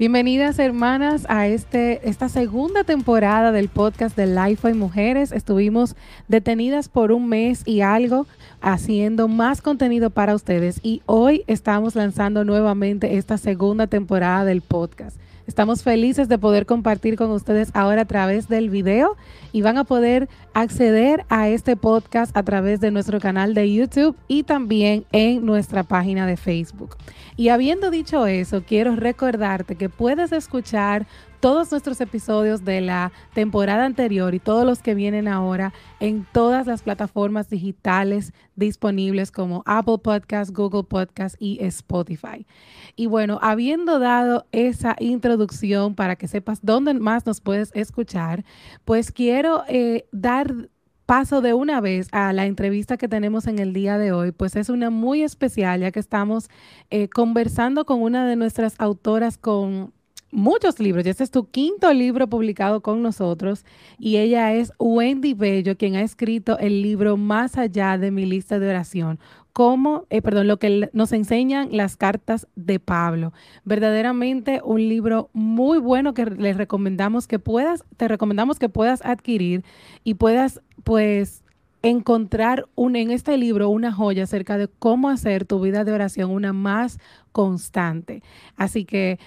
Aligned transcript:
Bienvenidas 0.00 0.58
hermanas 0.58 1.26
a 1.28 1.46
este, 1.46 2.08
esta 2.08 2.30
segunda 2.30 2.84
temporada 2.84 3.52
del 3.52 3.68
podcast 3.68 4.16
de 4.16 4.26
Life 4.26 4.70
y 4.70 4.72
Mujeres. 4.72 5.30
Estuvimos 5.30 5.94
detenidas 6.26 6.88
por 6.88 7.12
un 7.12 7.28
mes 7.28 7.60
y 7.66 7.82
algo 7.82 8.26
haciendo 8.62 9.28
más 9.28 9.60
contenido 9.60 10.08
para 10.08 10.34
ustedes 10.34 10.80
y 10.82 11.02
hoy 11.04 11.44
estamos 11.48 11.96
lanzando 11.96 12.46
nuevamente 12.46 13.18
esta 13.18 13.36
segunda 13.36 13.88
temporada 13.88 14.46
del 14.46 14.62
podcast. 14.62 15.18
Estamos 15.46 15.82
felices 15.82 16.28
de 16.28 16.38
poder 16.38 16.66
compartir 16.66 17.16
con 17.16 17.30
ustedes 17.30 17.70
ahora 17.74 18.02
a 18.02 18.04
través 18.04 18.48
del 18.48 18.70
video 18.70 19.16
y 19.52 19.62
van 19.62 19.78
a 19.78 19.84
poder 19.84 20.28
acceder 20.54 21.24
a 21.28 21.48
este 21.48 21.76
podcast 21.76 22.36
a 22.36 22.42
través 22.42 22.80
de 22.80 22.90
nuestro 22.90 23.20
canal 23.20 23.54
de 23.54 23.72
YouTube 23.72 24.16
y 24.28 24.42
también 24.42 25.04
en 25.12 25.44
nuestra 25.44 25.82
página 25.82 26.26
de 26.26 26.36
Facebook. 26.36 26.96
Y 27.36 27.48
habiendo 27.48 27.90
dicho 27.90 28.26
eso, 28.26 28.62
quiero 28.66 28.94
recordarte 28.96 29.76
que 29.76 29.88
puedes 29.88 30.32
escuchar 30.32 31.06
todos 31.40 31.70
nuestros 31.70 32.00
episodios 32.00 32.64
de 32.64 32.80
la 32.80 33.12
temporada 33.34 33.84
anterior 33.84 34.34
y 34.34 34.38
todos 34.38 34.66
los 34.66 34.82
que 34.82 34.94
vienen 34.94 35.26
ahora 35.26 35.72
en 35.98 36.26
todas 36.32 36.66
las 36.66 36.82
plataformas 36.82 37.48
digitales 37.48 38.32
disponibles 38.56 39.32
como 39.32 39.62
Apple 39.66 39.98
Podcast, 39.98 40.54
Google 40.54 40.84
Podcast 40.84 41.36
y 41.38 41.58
Spotify. 41.64 42.46
Y 42.94 43.06
bueno, 43.06 43.38
habiendo 43.42 43.98
dado 43.98 44.46
esa 44.52 44.96
introducción 45.00 45.94
para 45.94 46.16
que 46.16 46.28
sepas 46.28 46.60
dónde 46.62 46.94
más 46.94 47.26
nos 47.26 47.40
puedes 47.40 47.70
escuchar, 47.74 48.44
pues 48.84 49.10
quiero 49.10 49.64
eh, 49.68 50.06
dar 50.12 50.68
paso 51.06 51.40
de 51.40 51.54
una 51.54 51.80
vez 51.80 52.06
a 52.12 52.32
la 52.32 52.46
entrevista 52.46 52.96
que 52.96 53.08
tenemos 53.08 53.48
en 53.48 53.58
el 53.58 53.72
día 53.72 53.98
de 53.98 54.12
hoy, 54.12 54.30
pues 54.30 54.54
es 54.54 54.68
una 54.68 54.90
muy 54.90 55.22
especial 55.22 55.80
ya 55.80 55.90
que 55.90 55.98
estamos 55.98 56.48
eh, 56.90 57.08
conversando 57.08 57.84
con 57.84 58.00
una 58.00 58.28
de 58.28 58.36
nuestras 58.36 58.76
autoras 58.78 59.36
con 59.36 59.92
muchos 60.30 60.78
libros. 60.80 61.06
Este 61.06 61.24
es 61.24 61.30
tu 61.30 61.48
quinto 61.48 61.92
libro 61.92 62.28
publicado 62.28 62.80
con 62.80 63.02
nosotros 63.02 63.64
y 63.98 64.16
ella 64.16 64.52
es 64.52 64.72
Wendy 64.78 65.34
Bello, 65.34 65.76
quien 65.76 65.96
ha 65.96 66.02
escrito 66.02 66.58
el 66.58 66.82
libro 66.82 67.16
Más 67.16 67.56
allá 67.56 67.98
de 67.98 68.10
mi 68.10 68.26
lista 68.26 68.58
de 68.58 68.68
oración. 68.68 69.18
Cómo, 69.52 70.06
eh, 70.10 70.22
perdón, 70.22 70.46
lo 70.46 70.58
que 70.58 70.90
nos 70.92 71.12
enseñan 71.12 71.70
las 71.72 71.96
cartas 71.96 72.46
de 72.54 72.78
Pablo. 72.78 73.32
Verdaderamente 73.64 74.60
un 74.64 74.88
libro 74.88 75.28
muy 75.32 75.78
bueno 75.78 76.14
que 76.14 76.24
les 76.24 76.56
recomendamos 76.56 77.26
que 77.26 77.40
puedas, 77.40 77.84
te 77.96 78.06
recomendamos 78.06 78.58
que 78.58 78.68
puedas 78.68 79.04
adquirir 79.04 79.64
y 80.04 80.14
puedas, 80.14 80.60
pues, 80.84 81.42
encontrar 81.82 82.66
en 82.76 83.10
este 83.10 83.36
libro 83.38 83.70
una 83.70 83.92
joya 83.92 84.24
acerca 84.24 84.58
de 84.58 84.68
cómo 84.68 85.08
hacer 85.08 85.46
tu 85.46 85.60
vida 85.60 85.84
de 85.84 85.92
oración 85.92 86.30
una 86.30 86.52
más 86.52 86.98
constante. 87.32 88.22
Así 88.56 88.84
que 88.84 89.18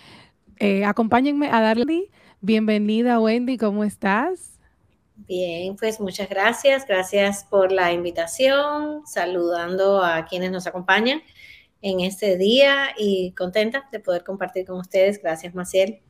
eh, 0.60 0.86
acompáñenme 0.86 1.50
a 1.50 1.62
darle 1.62 2.10
bienvenida, 2.42 3.20
Wendy, 3.22 3.58
¿cómo 3.58 3.84
estás? 3.86 4.60
Bien, 5.16 5.76
pues 5.78 6.02
muchas 6.02 6.30
gracias. 6.30 6.86
Gracias 6.86 7.46
por 7.46 7.72
la 7.72 7.94
invitación, 7.94 9.06
saludando 9.06 10.04
a 10.04 10.26
quienes 10.26 10.52
nos 10.52 10.68
acompañan 10.68 11.22
en 11.82 12.02
este 12.02 12.38
día 12.38 12.90
y 12.98 13.32
contenta 13.32 13.88
de 13.92 14.00
poder 14.00 14.24
compartir 14.24 14.66
con 14.66 14.78
ustedes. 14.80 15.22
Gracias, 15.22 15.56
Maciel. 15.56 16.02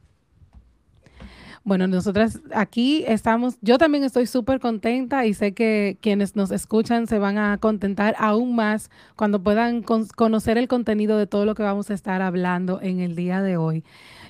Bueno, 1.66 1.88
nosotras 1.88 2.42
aquí 2.54 3.06
estamos, 3.08 3.56
yo 3.62 3.78
también 3.78 4.04
estoy 4.04 4.28
súper 4.28 4.60
contenta 4.60 5.26
y 5.26 5.34
sé 5.34 5.54
que 5.54 5.98
quienes 6.02 6.36
nos 6.36 6.52
escuchan 6.52 7.08
se 7.08 7.20
van 7.20 7.38
a 7.38 7.58
contentar 7.58 8.16
aún 8.18 8.54
más 8.54 8.90
cuando 9.16 9.42
puedan 9.42 9.82
conocer 9.82 10.58
el 10.58 10.68
contenido 10.68 11.18
de 11.18 11.26
todo 11.26 11.46
lo 11.46 11.56
que 11.56 11.64
vamos 11.64 11.90
a 11.90 11.94
estar 11.94 12.22
hablando 12.22 12.82
en 12.82 13.00
el 13.00 13.16
día 13.16 13.42
de 13.42 13.56
hoy. 13.56 13.86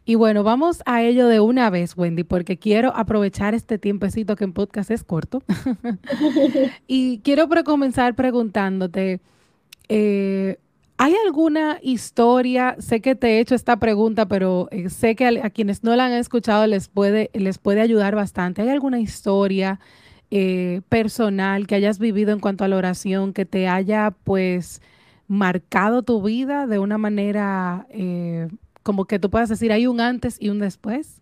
Y 0.06 0.16
bueno, 0.16 0.44
vamos 0.44 0.84
a 0.86 1.02
ello 1.02 1.28
de 1.28 1.40
una 1.40 1.70
vez, 1.70 1.96
Wendy, 1.96 2.24
porque 2.24 2.58
quiero 2.58 2.94
aprovechar 2.96 3.54
este 3.54 3.78
tiempecito 3.78 4.36
que 4.36 4.44
en 4.44 4.52
podcast 4.52 4.92
es 4.92 5.04
corto. 5.04 5.42
y 6.88 7.20
quiero 7.20 7.48
comenzar 7.64 8.14
preguntándote, 8.14 9.22
eh, 9.88 10.58
¿hay 10.98 11.16
alguna 11.26 11.80
historia? 11.82 12.76
Sé 12.80 13.00
que 13.00 13.16
te 13.16 13.28
he 13.38 13.40
hecho 13.40 13.56
esta 13.56 13.78
pregunta, 13.78 14.28
pero 14.28 14.68
eh, 14.72 14.90
sé 14.90 15.16
que 15.16 15.26
a, 15.42 15.50
quienes 15.50 15.84
no 15.84 15.96
la 15.96 16.08
han 16.08 16.14
escuchado 16.14 16.68
les 16.68 16.90
puede, 16.90 17.30
les 17.34 17.58
puede 17.58 17.80
ayudar 17.80 18.14
bastante. 18.14 18.62
¿Hay 18.62 18.70
alguna 18.70 19.00
historia 19.00 19.80
eh, 20.32 20.82
personal 20.90 21.66
que 21.66 21.76
hayas 21.76 21.98
vivido 21.98 22.34
en 22.34 22.42
cuanto 22.42 22.66
a 22.66 22.68
la 22.68 22.76
oración 22.76 23.32
que 23.32 23.46
te 23.46 23.70
haya, 23.70 24.14
pues, 24.26 24.82
marcado 25.30 26.04
tu 26.04 26.22
vida 26.22 26.68
de 26.68 26.80
una 26.80 26.98
manera 26.98 27.88
como 28.84 29.06
que 29.06 29.18
tú 29.18 29.30
puedas 29.30 29.50
decir, 29.50 29.72
hay 29.72 29.88
un 29.88 30.02
antes 30.02 30.38
y 30.40 30.50
un 30.50 30.60
después? 30.60 31.22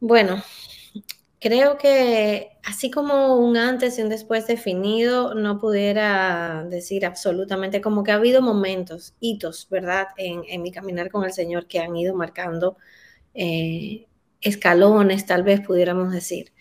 Bueno, 0.00 0.42
creo 1.38 1.78
que 1.78 2.50
así 2.64 2.90
como 2.90 3.36
un 3.36 3.56
antes 3.56 3.98
y 3.98 4.02
un 4.02 4.08
después 4.08 4.46
definido, 4.46 5.34
no 5.34 5.58
pudiera 5.58 6.64
decir 6.68 7.06
absolutamente, 7.06 7.80
como 7.80 8.02
que 8.02 8.12
ha 8.12 8.16
habido 8.16 8.42
momentos, 8.42 9.14
hitos, 9.20 9.68
¿verdad? 9.70 10.08
En, 10.16 10.62
mi 10.62 10.72
caminar 10.72 11.10
con 11.10 11.24
el 11.24 11.32
Señor 11.32 11.66
que 11.66 11.78
han 11.80 11.96
ido 11.96 12.14
marcando 12.14 12.76
eh, 13.34 14.06
escalones, 14.40 15.26
tal 15.26 15.42
vez 15.42 15.60
pudiéramos 15.60 16.12
decir. 16.12 16.52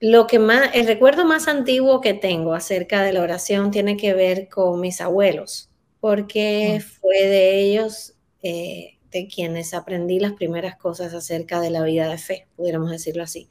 Lo 0.00 0.26
que 0.26 0.40
más, 0.40 0.70
el 0.74 0.86
recuerdo 0.86 1.24
más 1.24 1.46
antiguo 1.46 2.00
que 2.00 2.14
tengo 2.14 2.54
acerca 2.54 3.02
de 3.02 3.12
la 3.12 3.22
oración 3.22 3.70
tiene 3.70 3.96
que 3.96 4.14
ver 4.14 4.48
con 4.48 4.80
mis 4.80 5.00
abuelos 5.00 5.71
porque 6.02 6.82
fue 7.00 7.28
de 7.28 7.60
ellos 7.60 8.14
eh, 8.42 8.98
de 9.12 9.28
quienes 9.28 9.72
aprendí 9.72 10.18
las 10.18 10.32
primeras 10.32 10.76
cosas 10.76 11.14
acerca 11.14 11.60
de 11.60 11.70
la 11.70 11.84
vida 11.84 12.08
de 12.08 12.18
fe, 12.18 12.48
pudiéramos 12.56 12.90
decirlo 12.90 13.22
así. 13.22 13.48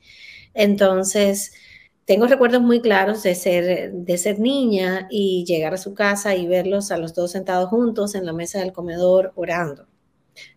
Entonces, 0.53 1.53
tengo 2.03 2.27
recuerdos 2.27 2.61
muy 2.61 2.81
claros 2.81 3.23
de 3.23 3.35
ser, 3.35 3.93
de 3.93 4.17
ser 4.17 4.39
niña 4.39 5.07
y 5.09 5.45
llegar 5.45 5.73
a 5.73 5.77
su 5.77 5.93
casa 5.93 6.35
y 6.35 6.45
verlos 6.45 6.91
a 6.91 6.97
los 6.97 7.15
dos 7.15 7.31
sentados 7.31 7.69
juntos 7.69 8.15
en 8.15 8.25
la 8.25 8.33
mesa 8.33 8.59
del 8.59 8.73
comedor 8.73 9.31
orando, 9.35 9.87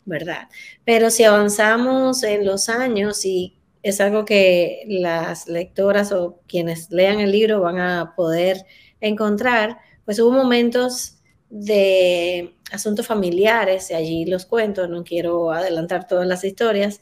¿verdad? 0.04 0.48
Pero 0.84 1.10
si 1.10 1.22
avanzamos 1.22 2.24
en 2.24 2.44
los 2.44 2.68
años 2.68 3.24
y 3.24 3.56
es 3.84 4.00
algo 4.00 4.24
que 4.24 4.82
las 4.88 5.46
lectoras 5.46 6.10
o 6.10 6.40
quienes 6.48 6.90
lean 6.90 7.20
el 7.20 7.30
libro 7.30 7.60
van 7.60 7.78
a 7.78 8.14
poder 8.16 8.66
encontrar, 9.00 9.78
pues 10.04 10.18
hubo 10.18 10.32
momentos 10.32 11.13
de 11.56 12.52
asuntos 12.72 13.06
familiares, 13.06 13.88
y 13.92 13.94
allí 13.94 14.24
los 14.24 14.44
cuento, 14.44 14.88
no 14.88 15.04
quiero 15.04 15.52
adelantar 15.52 16.08
todas 16.08 16.26
las 16.26 16.42
historias, 16.42 17.00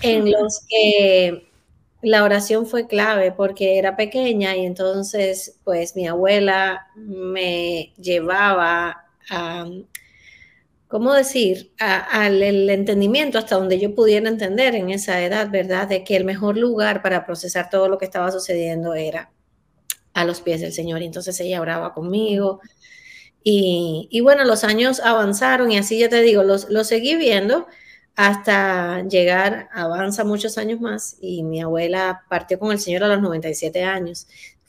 en 0.00 0.28
los 0.28 0.66
que 0.68 1.46
la 2.02 2.24
oración 2.24 2.66
fue 2.66 2.88
clave 2.88 3.30
porque 3.30 3.78
era 3.78 3.96
pequeña 3.96 4.56
y 4.56 4.66
entonces 4.66 5.60
pues 5.62 5.94
mi 5.94 6.08
abuela 6.08 6.88
me 6.96 7.92
llevaba 7.96 9.04
a, 9.30 9.70
¿cómo 10.88 11.14
decir?, 11.14 11.70
al 11.78 12.42
entendimiento 12.42 13.38
hasta 13.38 13.54
donde 13.54 13.78
yo 13.78 13.94
pudiera 13.94 14.28
entender 14.28 14.74
en 14.74 14.90
esa 14.90 15.22
edad, 15.22 15.48
¿verdad?, 15.48 15.86
de 15.86 16.02
que 16.02 16.16
el 16.16 16.24
mejor 16.24 16.56
lugar 16.56 17.02
para 17.02 17.24
procesar 17.24 17.70
todo 17.70 17.88
lo 17.88 17.98
que 17.98 18.06
estaba 18.06 18.32
sucediendo 18.32 18.94
era 18.94 19.30
a 20.12 20.24
los 20.24 20.40
pies 20.40 20.60
del 20.60 20.72
Señor. 20.72 21.02
Y 21.02 21.06
entonces 21.06 21.38
ella 21.38 21.60
oraba 21.60 21.94
conmigo, 21.94 22.60
y, 23.44 24.20
bueno, 24.22 24.44
los 24.44 24.64
años 24.64 25.00
avanzaron 25.00 25.70
y 25.72 25.78
así 25.78 25.98
ya 25.98 26.08
te 26.08 26.22
digo, 26.22 26.42
los, 26.42 26.66
seguí 26.86 27.16
viendo 27.16 27.66
hasta 28.14 29.02
llegar, 29.08 29.68
avanza 29.72 30.24
muchos 30.24 30.58
años 30.58 30.80
más 30.80 31.16
y 31.20 31.42
mi 31.42 31.60
abuela 31.62 32.24
partió 32.28 32.58
con 32.58 32.72
el 32.72 32.78
Señor 32.78 33.04
a 33.04 33.08
los 33.08 33.22
97 33.22 33.84
años. 33.84 34.28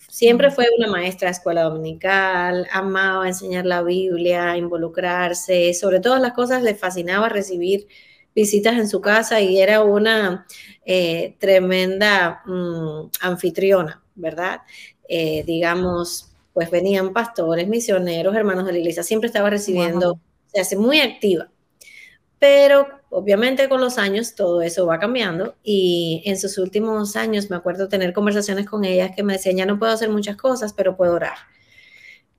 Siempre 0.09 0.51
fue 0.51 0.67
una 0.77 0.87
maestra 0.87 1.27
de 1.27 1.33
escuela 1.33 1.63
dominical, 1.63 2.67
amaba 2.71 3.27
enseñar 3.27 3.65
la 3.65 3.81
Biblia, 3.83 4.55
involucrarse, 4.57 5.73
sobre 5.73 5.99
todas 5.99 6.21
las 6.21 6.33
cosas 6.33 6.63
le 6.63 6.75
fascinaba 6.75 7.29
recibir 7.29 7.87
visitas 8.35 8.75
en 8.75 8.87
su 8.87 9.01
casa 9.01 9.41
y 9.41 9.59
era 9.59 9.83
una 9.83 10.45
eh, 10.85 11.35
tremenda 11.39 12.41
mm, 12.45 13.09
anfitriona, 13.21 14.03
¿verdad? 14.15 14.61
Eh, 15.07 15.43
digamos, 15.45 16.32
pues 16.53 16.69
venían 16.71 17.13
pastores, 17.13 17.67
misioneros, 17.67 18.35
hermanos 18.35 18.65
de 18.65 18.73
la 18.73 18.77
iglesia, 18.79 19.03
siempre 19.03 19.27
estaba 19.27 19.49
recibiendo, 19.49 20.19
se 20.47 20.61
hace 20.61 20.77
muy 20.77 20.99
activa. 21.01 21.49
Pero 22.39 22.87
obviamente 23.09 23.69
con 23.69 23.79
los 23.79 23.97
años 23.97 24.35
todo 24.35 24.61
eso 24.61 24.85
va 24.85 24.99
cambiando 24.99 25.55
y 25.63 26.21
en 26.25 26.37
sus 26.37 26.57
últimos 26.57 27.15
años 27.15 27.49
me 27.49 27.55
acuerdo 27.55 27.87
tener 27.87 28.13
conversaciones 28.13 28.67
con 28.67 28.83
ellas 28.85 29.11
que 29.15 29.23
me 29.23 29.33
decían, 29.33 29.57
ya 29.57 29.65
no 29.65 29.79
puedo 29.79 29.93
hacer 29.93 30.09
muchas 30.09 30.35
cosas, 30.35 30.73
pero 30.73 30.97
puedo 30.97 31.13
orar. 31.13 31.37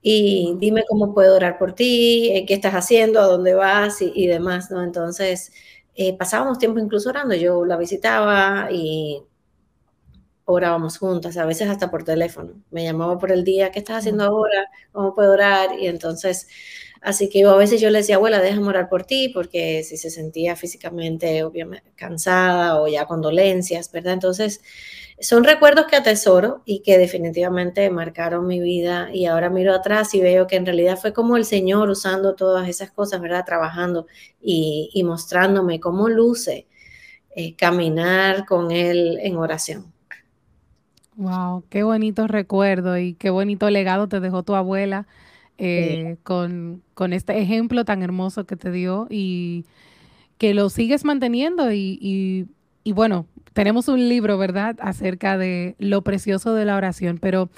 Y 0.01 0.55
dime 0.59 0.83
cómo 0.87 1.13
puedo 1.15 1.35
orar 1.35 1.57
por 1.57 1.73
ti, 1.73 2.29
eh, 2.31 2.45
qué 2.45 2.53
estás 2.53 2.75
haciendo, 2.75 3.19
a 3.19 3.25
dónde 3.25 3.55
vas 3.55 4.01
y, 4.01 4.27
demás, 4.27 4.69
¿no? 4.69 4.83
Entonces, 4.83 5.51
eh, 5.95 6.15
pasábamos 6.15 6.59
tiempo 6.59 6.79
incluso 6.79 7.09
orando. 7.09 7.33
Yo 7.33 7.65
la 7.65 7.75
visitaba 7.75 8.69
y 8.71 9.23
orábamos 10.45 10.97
juntas, 10.97 11.37
a 11.37 11.45
veces 11.45 11.69
hasta 11.69 11.91
por 11.91 12.03
teléfono. 12.03 12.53
Me 12.71 12.83
llamaba 12.83 13.17
por 13.19 13.31
el 13.31 13.43
día, 13.43 13.71
¿qué 13.71 13.79
estás 13.79 13.97
haciendo 13.99 14.23
ahora? 14.25 14.69
¿Cómo 14.91 15.13
puedo 15.13 15.33
orar? 15.33 15.79
Y 15.79 15.87
entonces 15.87 16.47
Así 17.05 17.29
que 17.29 17.43
a 17.43 17.53
veces 17.53 17.79
yo 17.79 17.91
le 17.91 17.99
decía, 17.99 18.15
abuela, 18.15 18.41
déjame 18.41 18.67
orar 18.67 18.89
por 18.89 19.03
ti, 19.03 19.29
porque 19.29 19.83
si 19.83 19.95
se 19.95 20.09
sentía 20.09 20.55
físicamente, 20.55 21.43
obviamente, 21.43 21.91
cansada 21.95 22.81
o 22.81 22.87
ya 22.87 23.05
con 23.05 23.21
dolencias, 23.21 23.91
¿verdad? 23.91 24.13
Entonces, 24.13 24.61
son 25.19 25.43
recuerdos 25.43 25.85
que 25.85 25.97
atesoro 25.97 26.63
y 26.65 26.81
que 26.81 26.97
definitivamente 26.97 27.87
marcaron 27.91 28.47
mi 28.47 28.59
vida 28.59 29.09
y 29.13 29.27
ahora 29.27 29.51
miro 29.51 29.75
atrás 29.75 30.15
y 30.15 30.21
veo 30.21 30.47
que 30.47 30.55
en 30.55 30.65
realidad 30.65 30.97
fue 30.97 31.13
como 31.13 31.37
el 31.37 31.45
Señor 31.45 31.89
usando 31.91 32.33
todas 32.33 32.67
esas 32.67 32.89
cosas, 32.89 33.21
¿verdad? 33.21 33.45
Trabajando 33.45 34.07
y, 34.41 35.03
mostrándome 35.05 35.79
cómo 35.79 36.09
luce 36.09 36.67
eh, 37.35 37.55
caminar 37.55 38.47
con 38.47 38.71
Él 38.71 39.19
en 39.21 39.37
oración. 39.37 39.94
Wow, 41.17 41.63
qué 41.69 41.83
bonito 41.83 42.27
recuerdo 42.27 42.97
y 42.97 43.13
qué 43.13 43.29
bonito 43.29 43.69
legado 43.69 44.07
te 44.07 44.19
dejó 44.19 44.43
tu 44.43 44.55
abuela 44.55 45.07
eh, 45.57 46.17
con, 46.23 46.81
con, 46.93 47.13
este 47.13 47.39
ejemplo 47.39 47.85
tan 47.85 48.03
hermoso 48.03 48.45
que 48.45 48.57
te 48.57 48.69
dio 48.71 49.07
y 49.09 49.65
que 50.37 50.53
lo 50.53 50.69
sigues 50.69 51.05
manteniendo 51.05 51.71
y, 51.71 51.97
y, 52.01 52.47
y 52.83 52.91
bueno, 52.91 53.27
tenemos 53.53 53.87
un 53.87 54.09
libro, 54.09 54.37
¿verdad?, 54.37 54.75
acerca 54.81 55.37
de 55.37 55.75
lo 55.79 56.01
precioso 56.01 56.53
de 56.53 56.65
la 56.65 56.75
oración, 56.75 57.19
pero 57.21 57.49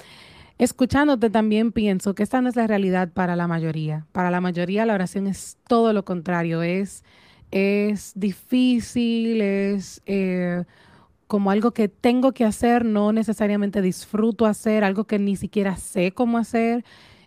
escuchándote 0.58 1.28
también 1.28 1.72
pienso 1.72 2.14
que 2.14 2.22
esta 2.22 2.40
no 2.40 2.48
es 2.48 2.54
la 2.54 2.68
realidad 2.68 3.08
para 3.12 3.34
la 3.34 3.48
mayoría. 3.48 4.06
Para 4.12 4.30
la 4.30 4.40
mayoría 4.40 4.86
la 4.86 4.94
oración 4.94 5.26
es 5.26 5.58
todo 5.66 5.92
lo 5.92 6.04
contrario, 6.04 6.62
es, 6.62 7.02
es 7.50 8.12
difícil, 8.14 9.40
es 9.40 10.00
eh, 10.06 10.62
como 11.28 11.50
algo 11.50 11.72
que 11.72 11.88
tengo 11.88 12.32
que 12.32 12.44
hacer, 12.44 12.84
no 12.84 13.12
necesariamente 13.12 13.82
disfruto 13.82 14.46
hacer, 14.46 14.82
algo 14.82 15.04
que 15.04 15.18
ni 15.18 15.36
siquiera 15.36 15.76
sé 15.76 16.12
cómo 16.12 16.38
hacer. 16.38 16.84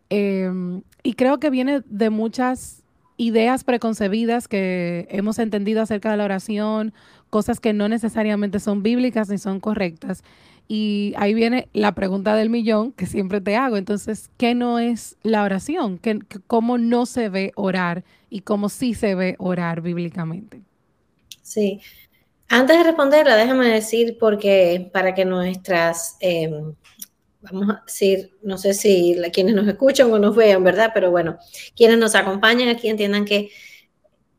Em, 0.10 0.82
y 1.04 1.14
creo 1.14 1.40
que 1.40 1.50
viene 1.50 1.82
de 1.86 2.10
muchas 2.10 2.84
ideas 3.18 3.64
preconcebidas 3.64 4.48
que 4.48 5.08
hemos 5.12 5.40
entendido 5.40 5.82
acerca 5.82 6.12
de 6.12 6.18
la 6.18 6.26
oración 6.26 6.94
cosas 7.30 7.60
que 7.60 7.74
no 7.74 7.88
necesariamente 7.88 8.60
son 8.60 8.84
bíblicas 8.84 9.30
ni 9.30 9.38
son 9.38 9.60
correctas. 9.60 10.24
Y 10.68 11.14
ahí 11.18 11.34
viene 11.34 11.68
la 11.74 11.94
pregunta 11.94 12.36
del 12.36 12.50
millón 12.50 12.92
que 12.94 13.06
siempre 13.06 13.42
te 13.42 13.56
hago. 13.56 13.78
Entonces, 13.78 14.30
¿qué 14.38 14.56
no 14.56 14.80
es 14.80 15.18
la 15.24 15.44
oración? 15.44 15.98
¿Qué, 15.98 16.20
¿Cómo 16.48 16.78
no 16.78 17.06
se 17.06 17.30
ve 17.30 17.52
orar 17.56 18.04
y 18.30 18.42
cómo 18.42 18.70
sí 18.70 18.94
se 18.94 19.16
ve 19.16 19.36
orar 19.40 19.82
bíblicamente? 19.82 20.62
Sí. 21.42 21.82
Antes 22.54 22.78
de 22.78 22.84
responderla, 22.84 23.38
déjame 23.38 23.70
decir, 23.70 24.18
porque 24.20 24.90
para 24.92 25.16
que 25.16 25.24
nuestras, 25.24 26.18
em, 26.20 26.76
vamos 27.40 27.70
a 27.70 27.84
decir, 27.86 28.38
no 28.44 28.58
sé 28.58 28.74
si 28.74 29.16
quienes 29.32 29.56
nos 29.56 29.66
escuchan 29.70 30.12
o 30.12 30.20
nos 30.20 30.36
vean, 30.36 30.62
¿verdad? 30.62 30.92
Pero 30.94 31.12
bueno, 31.12 31.38
quienes 31.78 31.98
nos 31.98 32.14
acompañan 32.14 32.68
aquí 32.68 32.90
entiendan 32.90 33.24
que 33.24 33.52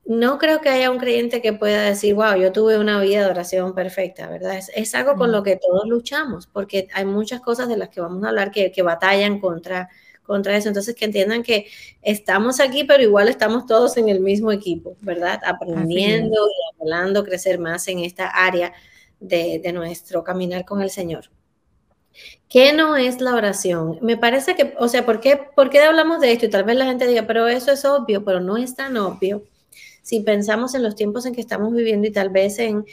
no 0.05 0.37
creo 0.37 0.61
que 0.61 0.69
haya 0.69 0.91
un 0.91 0.99
creyente 0.99 1.41
que 1.41 1.55
pueda 1.55 1.85
decir, 1.85 2.14
wow, 2.14 2.37
yo 2.37 2.53
tuve 2.53 2.79
una 2.79 3.00
vida 3.00 3.25
de 3.25 3.31
oración 3.31 3.75
perfecta, 3.75 4.29
¿verdad? 4.29 4.61
Es, 4.75 4.94
algo 4.94 5.15
con 5.15 5.32
lo 5.32 5.43
que 5.43 5.56
todos 5.56 5.87
luchamos, 5.87 6.47
porque 6.47 6.88
hay 6.93 7.06
muchas 7.06 7.41
cosas 7.41 7.67
de 7.67 7.79
las 7.79 7.88
que 7.88 8.03
vamos 8.03 8.23
a 8.25 8.29
hablar 8.29 8.50
que, 8.50 8.82
batallan 8.82 9.41
contra, 9.41 9.88
contra 10.22 10.56
eso. 10.56 10.69
Entonces, 10.69 10.94
que 10.94 11.04
entiendan 11.04 11.42
que 11.42 11.66
estamos 12.02 12.60
aquí, 12.60 12.84
pero 12.84 13.02
igual 13.02 13.28
estamos 13.28 13.66
todos 13.66 13.96
en 13.96 14.08
el 14.08 14.20
mismo 14.20 14.52
equipo, 14.52 14.96
¿verdad? 15.00 15.40
Aprendiendo 15.44 16.36
y 16.48 16.80
hablando, 16.82 17.24
crecer 17.24 17.58
más 17.58 17.86
en 17.88 18.00
esta 18.00 18.28
área 18.28 18.72
de, 19.20 19.60
nuestro 19.72 20.24
caminar 20.24 20.64
con 20.64 20.82
el 20.82 20.90
Señor. 20.90 21.30
¿Qué 22.48 22.72
no 22.72 22.96
es 22.96 23.20
la 23.20 23.34
oración? 23.34 23.98
Me 24.02 24.16
parece 24.16 24.54
que, 24.54 24.74
o 24.78 24.88
sea, 24.88 25.06
¿por 25.06 25.20
qué, 25.20 25.40
¿por 25.56 25.70
qué 25.70 25.80
hablamos 25.80 26.20
de 26.20 26.32
esto? 26.32 26.46
Y 26.46 26.50
tal 26.50 26.64
vez 26.64 26.76
la 26.76 26.84
gente 26.84 27.06
diga, 27.06 27.26
pero 27.26 27.48
eso 27.48 27.72
es 27.72 27.84
obvio, 27.84 28.24
pero 28.24 28.40
no 28.40 28.58
es 28.58 28.76
tan 28.76 28.96
obvio 28.98 29.42
si 30.02 30.20
pensamos 30.20 30.74
en 30.74 30.82
los 30.82 30.96
tiempos 30.96 31.24
en 31.26 31.34
que 31.34 31.40
estamos 31.40 31.72
viviendo 31.72 32.06
y 32.06 32.12
tal 32.12 32.28
vez 32.28 32.58
en, 32.58 32.84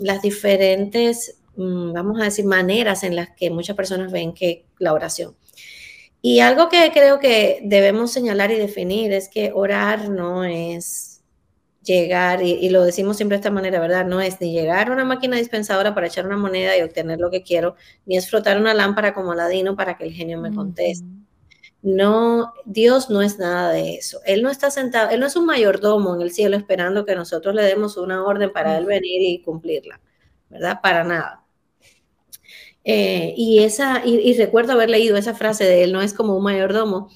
las 0.00 0.22
diferentes, 0.22 1.38
mm, 1.56 1.92
vamos 1.92 2.20
a 2.20 2.24
decir, 2.24 2.44
maneras 2.44 3.02
en 3.02 3.16
las 3.16 3.30
que 3.30 3.50
muchas 3.50 3.74
personas 3.74 4.12
ven 4.12 4.32
que 4.32 4.64
la 4.78 4.92
oración. 4.92 5.34
Y 6.28 6.40
algo 6.40 6.68
que 6.68 6.90
creo 6.92 7.20
que 7.20 7.60
debemos 7.62 8.10
señalar 8.10 8.50
y 8.50 8.56
definir 8.56 9.12
es 9.12 9.28
que 9.28 9.52
orar 9.54 10.08
no 10.08 10.42
es 10.42 11.22
llegar, 11.84 12.42
y, 12.42 12.68
lo 12.70 12.82
decimos 12.82 13.16
siempre 13.16 13.36
de 13.36 13.42
esta 13.42 13.52
manera, 13.52 13.78
¿verdad? 13.78 14.04
No 14.04 14.20
es 14.20 14.40
ni 14.40 14.50
llegar 14.50 14.88
a 14.88 14.92
una 14.92 15.04
máquina 15.04 15.36
dispensadora 15.36 15.94
para 15.94 16.08
echar 16.08 16.26
una 16.26 16.36
moneda 16.36 16.76
y 16.76 16.82
obtener 16.82 17.20
lo 17.20 17.30
que 17.30 17.44
quiero, 17.44 17.76
ni 18.06 18.16
es 18.16 18.28
frotar 18.28 18.58
una 18.58 18.74
lámpara 18.74 19.14
como 19.14 19.30
Aladino 19.30 19.76
para 19.76 19.96
que 19.96 20.02
el 20.02 20.12
genio 20.12 20.40
me 20.40 20.52
conteste. 20.52 21.06
No, 21.80 22.54
Dios 22.64 23.08
no 23.08 23.22
es 23.22 23.38
nada 23.38 23.70
de 23.70 23.94
eso. 23.94 24.18
Él 24.26 24.42
no 24.42 24.50
está 24.50 24.72
sentado, 24.72 25.10
Él 25.10 25.20
no 25.20 25.26
es 25.26 25.36
un 25.36 25.46
mayordomo 25.46 26.16
en 26.16 26.22
el 26.22 26.32
cielo 26.32 26.56
esperando 26.56 27.06
que 27.06 27.14
nosotros 27.14 27.54
le 27.54 27.62
demos 27.62 27.96
una 27.96 28.24
orden 28.24 28.52
para 28.52 28.76
Él 28.78 28.86
venir 28.86 29.22
y 29.22 29.42
cumplirla, 29.42 30.00
¿verdad? 30.50 30.80
Para 30.82 31.04
nada. 31.04 31.45
Eh, 32.88 33.34
y, 33.36 33.64
esa, 33.64 34.06
y, 34.06 34.32
recuerdo 34.38 34.74
haber 34.74 34.90
leído 34.90 35.16
esa 35.16 35.34
frase 35.34 35.64
de 35.64 35.82
Él 35.82 35.92
no 35.92 36.02
es 36.02 36.14
como 36.14 36.36
un 36.36 36.44
mayordomo, 36.44 37.10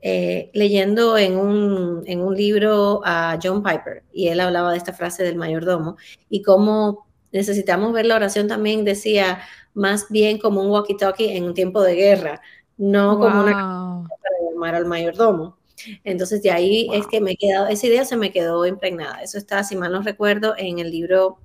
eh, 0.00 0.52
leyendo 0.54 1.18
en 1.18 1.36
un, 1.36 2.04
en 2.06 2.20
un 2.20 2.36
libro 2.36 3.00
a 3.04 3.36
John 3.42 3.60
Piper, 3.60 4.04
y 4.12 4.28
él 4.28 4.38
hablaba 4.38 4.70
de 4.70 4.78
esta 4.78 4.92
frase 4.92 5.24
del 5.24 5.34
mayordomo 5.34 5.96
y 6.28 6.42
cómo 6.42 7.08
necesitamos 7.32 7.92
ver 7.92 8.06
la 8.06 8.14
oración 8.14 8.46
también, 8.46 8.84
decía, 8.84 9.40
más 9.74 10.06
bien 10.10 10.38
como 10.38 10.62
un 10.62 10.70
walkie-talkie 10.70 11.34
en 11.34 11.42
un 11.42 11.54
tiempo 11.54 11.82
de 11.82 11.96
guerra, 11.96 12.40
no 12.76 13.18
como 13.18 13.40
una 13.42 14.06
para 14.08 14.50
llamar 14.52 14.76
al 14.76 14.86
mayordomo. 14.86 15.58
Entonces 16.04 16.40
de 16.40 16.52
ahí 16.52 16.88
es 16.92 17.04
que 17.08 17.20
me 17.20 17.32
he 17.32 17.36
quedado, 17.36 17.66
esa 17.66 17.88
idea 17.88 18.04
se 18.04 18.16
me 18.16 18.30
quedó 18.30 18.64
impregnada. 18.64 19.22
Eso 19.22 19.38
está, 19.38 19.64
si 19.64 19.74
mal 19.74 19.90
no 19.90 20.02
recuerdo, 20.02 20.54
en 20.56 20.78
el 20.78 20.92
libro 20.92 21.40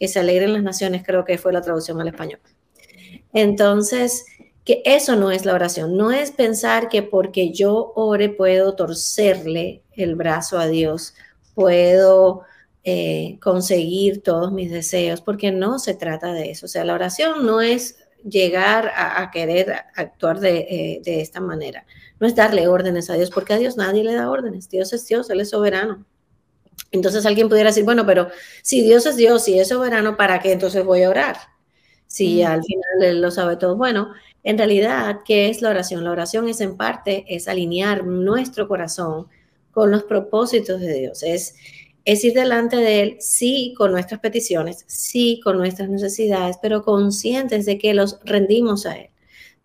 que 0.00 0.08
se 0.08 0.18
alegren 0.18 0.54
las 0.54 0.62
naciones, 0.62 1.02
creo 1.04 1.24
que 1.24 1.38
fue 1.38 1.52
la 1.52 1.60
traducción 1.60 2.00
al 2.00 2.08
español. 2.08 2.40
Entonces, 3.34 4.24
que 4.64 4.82
eso 4.84 5.14
no 5.14 5.30
es 5.30 5.44
la 5.44 5.54
oración, 5.54 5.96
no 5.96 6.10
es 6.10 6.32
pensar 6.32 6.88
que 6.88 7.02
porque 7.02 7.52
yo 7.52 7.92
ore 7.94 8.30
puedo 8.30 8.74
torcerle 8.74 9.82
el 9.92 10.16
brazo 10.16 10.58
a 10.58 10.66
Dios, 10.68 11.14
puedo 11.54 12.42
eh, 12.82 13.38
conseguir 13.42 14.22
todos 14.22 14.52
mis 14.52 14.70
deseos, 14.70 15.20
porque 15.20 15.52
no 15.52 15.78
se 15.78 15.94
trata 15.94 16.32
de 16.32 16.50
eso. 16.50 16.64
O 16.64 16.68
sea, 16.68 16.84
la 16.84 16.94
oración 16.94 17.44
no 17.44 17.60
es 17.60 17.98
llegar 18.24 18.90
a, 18.96 19.30
querer 19.30 19.72
actuar 19.94 20.38
eh, 20.44 21.00
de, 21.04 21.20
esta 21.20 21.40
manera. 21.40 21.84
No 22.18 22.26
es 22.26 22.34
darle 22.34 22.68
órdenes 22.68 23.10
a 23.10 23.14
Dios, 23.14 23.30
porque 23.30 23.52
a 23.52 23.58
Dios 23.58 23.76
nadie 23.76 24.02
le 24.02 24.14
da 24.14 24.30
órdenes. 24.30 24.68
Dios 24.68 24.92
es 24.94 25.06
Dios, 25.06 25.28
Él 25.28 25.40
es 25.40 25.50
soberano. 25.50 26.06
Entonces 26.92 27.24
alguien 27.26 27.48
pudiera 27.48 27.70
decir, 27.70 27.84
bueno, 27.84 28.04
pero 28.04 28.28
si 28.62 28.82
Dios 28.82 29.06
es 29.06 29.16
Dios 29.16 29.46
y 29.48 29.58
es 29.58 29.68
soberano, 29.68 30.16
¿para 30.16 30.40
qué 30.40 30.52
entonces 30.52 30.84
voy 30.84 31.02
a 31.02 31.10
orar? 31.10 31.36
Si 32.06 32.42
mm. 32.42 32.46
al 32.46 32.64
final 32.64 33.02
Él 33.02 33.20
lo 33.20 33.30
sabe 33.30 33.56
todo. 33.56 33.76
Bueno, 33.76 34.12
en 34.42 34.58
realidad, 34.58 35.20
¿qué 35.24 35.48
es 35.48 35.62
la 35.62 35.70
oración? 35.70 36.04
La 36.04 36.10
oración 36.10 36.48
es 36.48 36.60
en 36.60 36.76
parte, 36.76 37.24
es 37.28 37.46
alinear 37.46 38.04
nuestro 38.04 38.66
corazón 38.66 39.28
con 39.70 39.90
los 39.90 40.02
propósitos 40.04 40.80
de 40.80 40.94
Dios. 40.94 41.22
Es 41.22 41.54
es 42.04 42.24
ir 42.24 42.34
delante 42.34 42.76
de 42.76 43.02
Él, 43.02 43.16
sí, 43.20 43.74
con 43.76 43.92
nuestras 43.92 44.20
peticiones, 44.20 44.84
sí, 44.86 45.40
con 45.44 45.58
nuestras 45.58 45.88
necesidades, 45.88 46.56
pero 46.60 46.82
conscientes 46.82 47.66
de 47.66 47.78
que 47.78 47.94
los 47.94 48.18
rendimos 48.24 48.86
a 48.86 48.96
Él, 48.96 49.10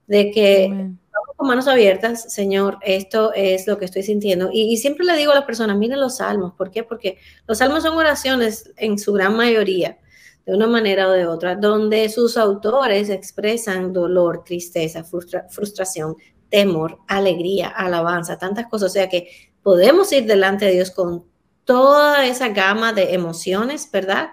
de 0.08 0.32
que 0.32 0.91
con 1.36 1.48
manos 1.48 1.68
abiertas, 1.68 2.32
Señor, 2.34 2.77
esto 2.82 3.34
es 3.34 3.68
lo 3.68 3.77
que 3.77 3.86
estoy 3.86 4.04
sintiendo. 4.04 4.50
Y, 4.54 4.77
siempre 4.77 5.06
le 5.06 5.18
digo 5.18 5.32
a 5.32 5.36
las 5.36 5.46
personas, 5.46 5.77
miren 5.77 6.00
los 6.00 6.18
salmos, 6.18 6.54
¿por 6.54 6.72
qué? 6.72 6.84
Porque 6.84 7.18
los 7.48 7.58
salmos 7.58 7.84
son 7.84 7.98
oraciones 7.98 8.72
en 8.77 8.98
su 8.98 9.12
gran 9.13 9.36
mayoría, 9.36 9.98
de 10.46 10.54
una 10.54 10.68
manera 10.68 11.10
o 11.10 11.12
de 11.12 11.27
otra, 11.27 11.56
donde 11.56 12.08
sus 12.08 12.38
autores 12.38 13.10
expresan 13.10 13.92
dolor, 13.92 14.44
tristeza, 14.46 15.04
frustración, 15.04 16.15
temor, 16.50 17.00
alegría, 17.08 17.68
alabanza, 17.68 18.38
tantas 18.38 18.68
cosas. 18.68 18.92
O 18.92 18.94
sea 18.94 19.10
que 19.10 19.27
podemos 19.62 20.12
ir 20.13 20.25
delante 20.25 20.65
de 20.65 20.74
Dios 20.74 20.92
con 20.92 21.25
toda 21.65 22.25
esa 22.25 22.50
gama 22.50 22.94
de 22.94 23.13
emociones, 23.13 23.89
¿verdad? 23.92 24.30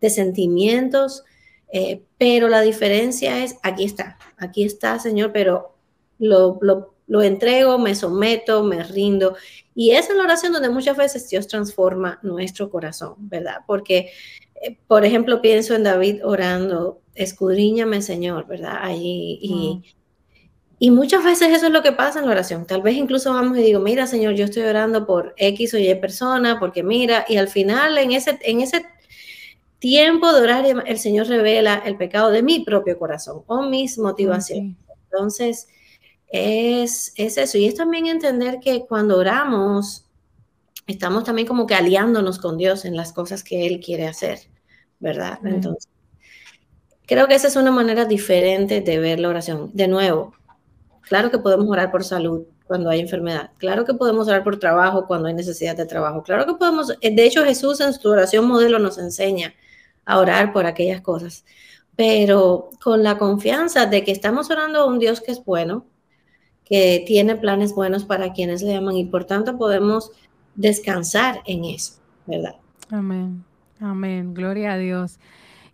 De 0.00 0.10
sentimientos, 0.10 1.24
eh, 1.72 2.04
pero 2.18 2.48
la 2.48 2.60
diferencia 2.60 3.42
es, 3.42 3.56
aquí 3.62 3.84
está, 3.84 4.18
aquí 4.36 4.62
está, 4.62 5.00
Señor, 5.00 5.32
pero 5.32 5.73
lo, 6.28 6.58
lo, 7.06 7.22
entrego, 7.22 7.78
me 7.78 7.94
someto, 7.94 8.64
me 8.64 8.82
rindo. 8.82 9.36
Y 9.74 9.90
esa 9.90 10.12
es 10.12 10.16
la 10.16 10.24
oración 10.24 10.52
donde 10.52 10.70
muchas 10.70 10.96
veces 10.96 11.28
Dios 11.28 11.46
transforma 11.46 12.18
nuestro 12.22 12.70
corazón, 12.70 13.14
¿verdad? 13.18 13.58
Porque, 13.66 14.10
eh, 14.62 14.76
por 14.86 15.04
ejemplo, 15.04 15.42
pienso 15.42 15.74
en 15.74 15.82
David 15.84 16.24
orando, 16.24 17.00
escudriñame, 17.14 18.02
Señor, 18.02 18.46
¿verdad? 18.46 18.78
Allí 18.80 19.38
y... 19.40 19.94
Y 20.76 20.90
muchas 20.90 21.24
veces 21.24 21.50
eso 21.50 21.66
es 21.66 21.72
lo 21.72 21.82
que 21.82 21.92
pasa 21.92 22.18
en 22.18 22.26
la 22.26 22.32
oración. 22.32 22.66
Tal 22.66 22.82
vez 22.82 22.96
incluso 22.96 23.32
vamos 23.32 23.56
y 23.56 23.62
digo, 23.62 23.80
mira, 23.80 24.06
Señor, 24.06 24.34
yo 24.34 24.44
estoy 24.44 24.64
orando 24.64 25.06
por 25.06 25.32
X 25.38 25.72
o 25.72 25.78
Y 25.78 25.94
persona, 25.94 26.58
porque 26.58 26.82
mira, 26.82 27.24
y 27.26 27.36
al 27.36 27.48
final 27.48 27.96
en 27.96 28.10
ese, 28.10 28.38
en 28.42 28.60
ese 28.60 28.84
tiempo 29.78 30.32
de 30.32 30.40
orar, 30.40 30.66
el 30.86 30.98
Señor 30.98 31.28
revela 31.28 31.80
el 31.86 31.96
pecado 31.96 32.30
de 32.30 32.42
mi 32.42 32.64
propio 32.64 32.98
corazón 32.98 33.44
o 33.46 33.62
mis 33.62 33.98
motivaciones. 33.98 34.76
Entonces, 35.04 35.68
es, 36.34 37.12
es 37.16 37.38
eso. 37.38 37.58
Y 37.58 37.66
es 37.66 37.76
también 37.76 38.06
entender 38.06 38.58
que 38.60 38.86
cuando 38.86 39.16
oramos, 39.18 40.04
estamos 40.86 41.22
también 41.22 41.46
como 41.46 41.66
que 41.66 41.76
aliándonos 41.76 42.40
con 42.40 42.58
Dios 42.58 42.84
en 42.84 42.96
las 42.96 43.12
cosas 43.12 43.44
que 43.44 43.66
Él 43.68 43.80
quiere 43.80 44.08
hacer, 44.08 44.40
¿verdad? 44.98 45.38
Entonces, 45.44 45.88
creo 47.06 47.28
que 47.28 47.36
esa 47.36 47.46
es 47.46 47.54
una 47.54 47.70
manera 47.70 48.04
diferente 48.04 48.80
de 48.80 48.98
ver 48.98 49.20
la 49.20 49.28
oración. 49.28 49.70
De 49.74 49.86
nuevo, 49.86 50.34
claro 51.02 51.30
que 51.30 51.38
podemos 51.38 51.68
orar 51.68 51.92
por 51.92 52.02
salud 52.02 52.46
cuando 52.66 52.90
hay 52.90 52.98
enfermedad, 52.98 53.50
claro 53.58 53.84
que 53.84 53.94
podemos 53.94 54.26
orar 54.26 54.42
por 54.42 54.58
trabajo 54.58 55.06
cuando 55.06 55.28
hay 55.28 55.34
necesidad 55.34 55.76
de 55.76 55.84
trabajo, 55.86 56.22
claro 56.22 56.46
que 56.46 56.54
podemos, 56.54 56.88
de 56.88 57.24
hecho 57.24 57.44
Jesús 57.44 57.78
en 57.80 57.92
su 57.92 58.08
oración 58.08 58.48
modelo 58.48 58.78
nos 58.78 58.96
enseña 58.96 59.54
a 60.06 60.18
orar 60.18 60.50
por 60.52 60.64
aquellas 60.64 61.02
cosas, 61.02 61.44
pero 61.94 62.70
con 62.82 63.02
la 63.02 63.18
confianza 63.18 63.84
de 63.84 64.02
que 64.02 64.12
estamos 64.12 64.50
orando 64.50 64.80
a 64.80 64.86
un 64.86 64.98
Dios 64.98 65.20
que 65.20 65.32
es 65.32 65.44
bueno, 65.44 65.84
que 66.64 67.04
tiene 67.06 67.36
planes 67.36 67.74
buenos 67.74 68.04
para 68.04 68.32
quienes 68.32 68.62
le 68.62 68.74
aman 68.74 68.96
y 68.96 69.04
por 69.04 69.24
tanto 69.24 69.58
podemos 69.58 70.10
descansar 70.54 71.40
en 71.46 71.64
eso, 71.64 71.94
¿verdad? 72.26 72.56
Amén, 72.90 73.44
amén, 73.80 74.34
gloria 74.34 74.72
a 74.72 74.78
Dios. 74.78 75.18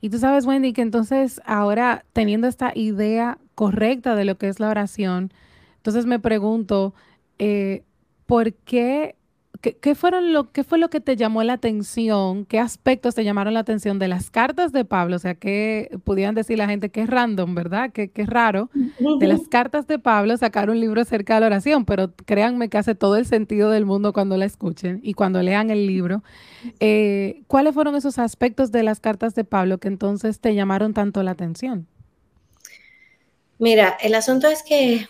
Y 0.00 0.09
tú 0.09 0.18
sabes, 0.18 0.47
Wendy, 0.47 0.73
que 0.73 0.82
entonces 0.82 1.40
ahora 1.44 2.04
teniendo 2.12 2.49
esta 2.49 2.73
idea 2.75 3.38
correcta 3.54 4.14
de 4.14 4.25
lo 4.25 4.38
que 4.38 4.49
es 4.49 4.59
la 4.59 4.70
oración, 4.70 5.32
entonces 5.76 6.06
me 6.06 6.18
pregunto, 6.18 6.94
eh, 7.38 7.85
¿por 8.26 8.54
qué 8.54 9.16
¿Qué, 9.61 9.95
fueron 9.95 10.33
lo, 10.33 10.52
¿Qué 10.52 10.64
fue 10.64 10.78
lo 10.78 10.88
que 10.88 11.00
te 11.00 11.16
llamó 11.16 11.42
la 11.42 11.52
atención? 11.52 12.47
¿Qué 12.47 12.59
aspectos 12.59 13.14
te 13.14 13.25
llamaron 13.25 13.52
la 13.52 13.61
atención 13.61 13.99
de 13.99 14.09
las 14.09 14.30
cartas 14.30 14.73
de 14.73 14.87
Pablo? 14.87 15.16
O 15.16 15.19
sea, 15.19 15.35
que 15.35 15.99
pudieran 16.02 16.35
decir 16.35 16.57
la 16.57 16.66
gente 16.66 16.88
que 16.88 17.02
es 17.02 17.11
random, 17.11 17.54
¿verdad? 17.54 17.92
Que, 17.92 18.11
es 18.14 18.26
raro. 18.26 18.71
De 19.19 19.26
las 19.26 19.49
cartas 19.49 19.87
de 19.87 19.99
Pablo 19.99 20.35
sacar 20.38 20.71
un 20.71 20.80
libro 20.80 21.02
acerca 21.02 21.35
de 21.35 21.40
la 21.40 21.47
oración, 21.49 21.85
pero 21.85 22.11
créanme 22.25 22.71
que 22.71 22.78
hace 22.78 22.95
todo 22.95 23.16
el 23.16 23.26
sentido 23.26 23.69
del 23.71 23.85
mundo 23.85 24.14
cuando 24.14 24.38
la 24.38 24.47
escuchen 24.47 25.00
y 25.02 25.12
cuando 25.12 25.42
lean 25.42 25.69
el 25.69 25.87
libro. 25.87 26.23
Eh, 26.78 27.42
¿Cuáles 27.47 27.75
fueron 27.75 27.95
esos 27.97 28.19
aspectos 28.19 28.73
de 28.73 28.83
las 28.83 28.99
cartas 28.99 29.35
de 29.35 29.45
Pablo 29.45 29.76
que 29.76 29.88
entonces 29.88 30.40
te 30.40 30.54
llamaron 30.54 30.95
tanto 30.95 31.23
la 31.23 31.33
atención? 31.33 31.87
Mira, 33.59 33.99
el 34.00 34.14
asunto 34.14 34.49
es 34.49 34.62
que 34.62 35.07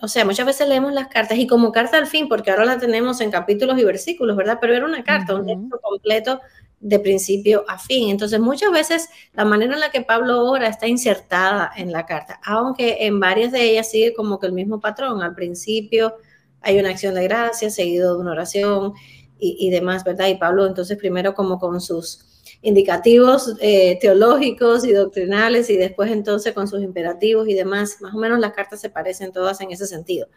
o 0.00 0.08
sea, 0.08 0.24
muchas 0.24 0.46
veces 0.46 0.68
leemos 0.68 0.92
las 0.92 1.08
cartas 1.08 1.38
y 1.38 1.46
como 1.46 1.72
carta 1.72 1.96
al 1.96 2.06
fin, 2.06 2.28
porque 2.28 2.50
ahora 2.50 2.64
la 2.64 2.78
tenemos 2.78 3.20
en 3.20 3.30
capítulos 3.30 3.78
y 3.78 3.84
versículos, 3.84 4.36
¿verdad? 4.36 4.58
Pero 4.60 4.74
era 4.74 4.84
una 4.84 5.02
carta, 5.02 5.34
un 5.34 5.46
texto 5.46 5.80
completo 5.80 6.40
de 6.80 6.98
principio 6.98 7.64
a 7.68 7.78
fin. 7.78 8.10
Entonces, 8.10 8.40
muchas 8.40 8.70
veces 8.70 9.08
la 9.32 9.44
manera 9.44 9.74
en 9.74 9.80
la 9.80 9.90
que 9.90 10.02
Pablo 10.02 10.44
ora 10.44 10.68
está 10.68 10.86
insertada 10.86 11.72
en 11.76 11.92
la 11.92 12.04
carta, 12.04 12.40
aunque 12.44 13.06
en 13.06 13.20
varias 13.20 13.52
de 13.52 13.70
ellas 13.70 13.90
sigue 13.90 14.12
como 14.12 14.38
que 14.38 14.46
el 14.46 14.52
mismo 14.52 14.80
patrón. 14.80 15.22
Al 15.22 15.34
principio 15.34 16.16
hay 16.60 16.78
una 16.78 16.90
acción 16.90 17.14
de 17.14 17.24
gracias, 17.24 17.74
seguido 17.74 18.14
de 18.14 18.20
una 18.20 18.32
oración 18.32 18.92
y, 19.38 19.56
y 19.58 19.70
demás, 19.70 20.04
¿verdad? 20.04 20.28
Y 20.28 20.34
Pablo 20.34 20.66
entonces 20.66 20.98
primero 20.98 21.34
como 21.34 21.58
con 21.58 21.80
sus 21.80 22.33
indicativos 22.64 23.54
eh, 23.60 23.98
teológicos 24.00 24.84
y 24.84 24.92
doctrinales 24.92 25.68
y 25.70 25.76
después 25.76 26.10
entonces 26.10 26.54
con 26.54 26.66
sus 26.66 26.82
imperativos 26.82 27.46
y 27.48 27.54
demás. 27.54 27.98
Más 28.00 28.14
o 28.14 28.18
menos 28.18 28.40
las 28.40 28.52
cartas 28.52 28.80
se 28.80 28.90
parecen 28.90 29.32
todas 29.32 29.60
en 29.60 29.70
ese 29.70 29.86
sentido. 29.86 30.28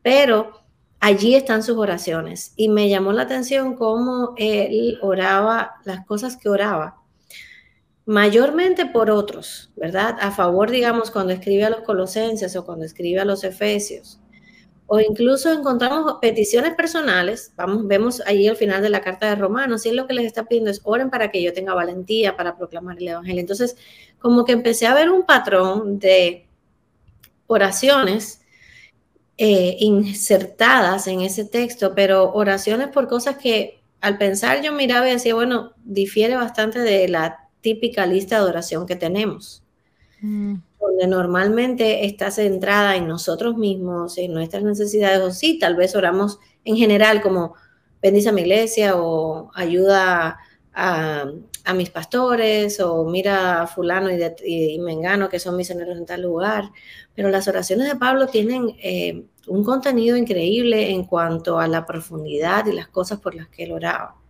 Pero 0.00 0.62
allí 1.00 1.34
están 1.34 1.62
sus 1.62 1.76
oraciones 1.76 2.54
y 2.56 2.68
me 2.68 2.88
llamó 2.88 3.12
la 3.12 3.22
atención 3.22 3.74
cómo 3.74 4.34
él 4.36 4.98
oraba 5.02 5.74
las 5.84 6.06
cosas 6.06 6.36
que 6.36 6.48
oraba. 6.48 6.98
Mayormente 8.06 8.86
por 8.86 9.10
otros, 9.10 9.72
¿verdad? 9.76 10.16
A 10.20 10.30
favor, 10.30 10.70
digamos, 10.70 11.10
cuando 11.10 11.32
escribe 11.32 11.64
a 11.64 11.70
los 11.70 11.82
colosenses 11.82 12.54
o 12.56 12.64
cuando 12.64 12.84
escribe 12.84 13.20
a 13.20 13.24
los 13.24 13.44
efesios 13.44 14.21
o 14.94 15.00
incluso 15.00 15.50
encontramos 15.50 16.18
peticiones 16.20 16.74
personales, 16.74 17.54
vamos, 17.56 17.86
vemos 17.88 18.20
ahí 18.26 18.46
al 18.46 18.56
final 18.56 18.82
de 18.82 18.90
la 18.90 19.00
carta 19.00 19.26
de 19.26 19.36
Romanos, 19.36 19.86
y 19.86 19.88
es 19.88 19.94
lo 19.94 20.06
que 20.06 20.12
les 20.12 20.26
está 20.26 20.44
pidiendo 20.44 20.70
es 20.70 20.82
oren 20.84 21.08
para 21.08 21.30
que 21.30 21.42
yo 21.42 21.54
tenga 21.54 21.72
valentía 21.72 22.36
para 22.36 22.58
proclamar 22.58 22.98
el 22.98 23.08
Evangelio. 23.08 23.40
Entonces, 23.40 23.74
como 24.18 24.44
que 24.44 24.52
empecé 24.52 24.86
a 24.86 24.92
ver 24.92 25.08
un 25.08 25.24
patrón 25.24 25.98
de 25.98 26.46
oraciones 27.46 28.42
eh, 29.38 29.78
insertadas 29.80 31.06
en 31.06 31.22
ese 31.22 31.46
texto, 31.46 31.94
pero 31.94 32.30
oraciones 32.34 32.88
por 32.88 33.08
cosas 33.08 33.38
que 33.38 33.80
al 34.02 34.18
pensar 34.18 34.60
yo 34.60 34.74
miraba 34.74 35.08
y 35.08 35.12
decía, 35.12 35.34
bueno, 35.34 35.72
difiere 35.82 36.36
bastante 36.36 36.80
de 36.80 37.08
la 37.08 37.48
típica 37.62 38.04
lista 38.04 38.36
de 38.36 38.44
oración 38.44 38.86
que 38.86 38.96
tenemos. 38.96 39.62
Mm 40.20 40.56
donde 40.82 41.06
normalmente 41.06 42.04
está 42.04 42.30
centrada 42.30 42.96
en 42.96 43.08
nosotros 43.08 43.56
mismos, 43.56 44.18
en 44.18 44.34
nuestras 44.34 44.62
necesidades, 44.64 45.20
o 45.20 45.30
sí, 45.30 45.58
tal 45.58 45.76
vez 45.76 45.94
oramos 45.94 46.38
en 46.64 46.76
general 46.76 47.22
como 47.22 47.54
bendice 48.02 48.30
a 48.30 48.32
mi 48.32 48.42
iglesia 48.42 48.96
o 48.96 49.50
ayuda 49.54 50.38
a, 50.74 51.26
mis 51.74 51.90
pastores 51.90 52.80
o 52.80 53.04
mira 53.04 53.62
a 53.62 53.66
fulano 53.66 54.08
y, 54.44 54.78
mengano 54.80 55.28
que 55.28 55.38
son 55.38 55.56
misioneros 55.56 55.96
en 55.96 56.06
tal 56.06 56.22
lugar. 56.22 56.70
Pero 57.14 57.28
las 57.28 57.46
oraciones 57.48 57.88
de 57.88 57.96
Pablo 57.96 58.26
tienen 58.26 58.74
eh, 58.82 59.24
un 59.46 59.64
contenido 59.64 60.16
increíble 60.16 60.90
en 60.90 61.04
cuanto 61.04 61.60
a 61.60 61.68
la 61.68 61.86
profundidad 61.86 62.66
y 62.66 62.72
las 62.72 62.88
cosas 62.88 63.20
por 63.20 63.34
las 63.34 63.48
que 63.48 63.64
él 63.64 63.72
oraba 63.72 64.21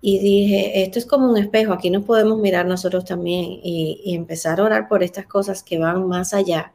y 0.00 0.18
dije, 0.18 0.82
esto 0.82 0.98
es 0.98 1.06
como 1.06 1.30
un 1.30 1.36
espejo, 1.36 1.72
aquí 1.72 1.90
nos 1.90 2.04
podemos 2.04 2.38
mirar 2.38 2.66
nosotros 2.66 3.04
también 3.04 3.44
y, 3.62 4.14
empezar 4.14 4.60
a 4.60 4.64
orar 4.64 4.88
por 4.88 5.02
estas 5.02 5.26
cosas 5.26 5.62
que 5.62 5.78
van 5.78 6.06
más 6.06 6.34
allá 6.34 6.72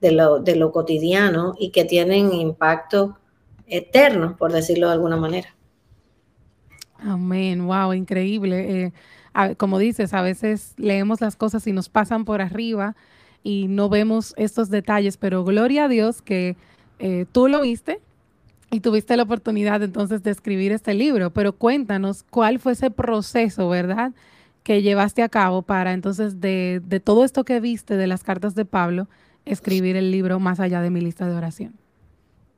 de 0.00 0.12
lo, 0.12 0.40
de 0.40 0.56
lo 0.56 0.72
cotidiano 0.72 1.54
y 1.58 1.70
que 1.70 1.84
tienen 1.84 2.32
impacto 2.32 3.18
eterno, 3.66 4.36
por 4.36 4.52
decirlo 4.52 4.88
de 4.88 4.94
alguna 4.94 5.16
manera. 5.16 5.54
Amén, 6.98 7.66
wow, 7.66 7.92
increíble. 7.92 8.92
Eh, 9.34 9.54
como 9.56 9.78
dices, 9.78 10.14
a 10.14 10.22
veces 10.22 10.74
leemos 10.76 11.20
las 11.20 11.36
cosas 11.36 11.66
y 11.66 11.72
nos 11.72 11.88
pasan 11.88 12.24
por 12.24 12.40
arriba 12.40 12.96
y 13.42 13.66
no 13.68 13.88
vemos 13.88 14.34
estos 14.36 14.70
detalles, 14.70 15.16
pero 15.16 15.44
gloria 15.44 15.84
a 15.84 15.88
Dios 15.88 16.22
que 16.22 16.56
eh, 16.98 17.26
tú 17.32 17.48
lo 17.48 17.62
viste, 17.62 18.00
y 18.72 18.80
tuviste 18.80 19.18
la 19.18 19.24
oportunidad 19.24 19.82
entonces 19.82 20.22
de 20.22 20.30
escribir 20.30 20.72
este 20.72 20.94
libro, 20.94 21.30
pero 21.30 21.52
cuéntanos 21.52 22.24
cuál 22.30 22.58
fue 22.58 22.72
ese 22.72 22.90
proceso, 22.90 23.68
¿verdad? 23.68 24.12
Que 24.62 24.80
llevaste 24.80 25.22
a 25.22 25.28
cabo 25.28 25.60
para 25.60 25.92
entonces 25.92 26.40
de, 26.40 26.80
todo 27.04 27.22
esto 27.24 27.44
que 27.44 27.60
viste 27.60 27.98
de 27.98 28.06
las 28.06 28.24
cartas 28.24 28.54
de 28.54 28.64
Pablo, 28.64 29.08
escribir 29.44 29.96
el 29.96 30.10
libro 30.10 30.40
más 30.40 30.58
allá 30.58 30.80
de 30.80 30.88
mi 30.88 31.02
lista 31.02 31.28
de 31.28 31.34
oración. 31.34 31.74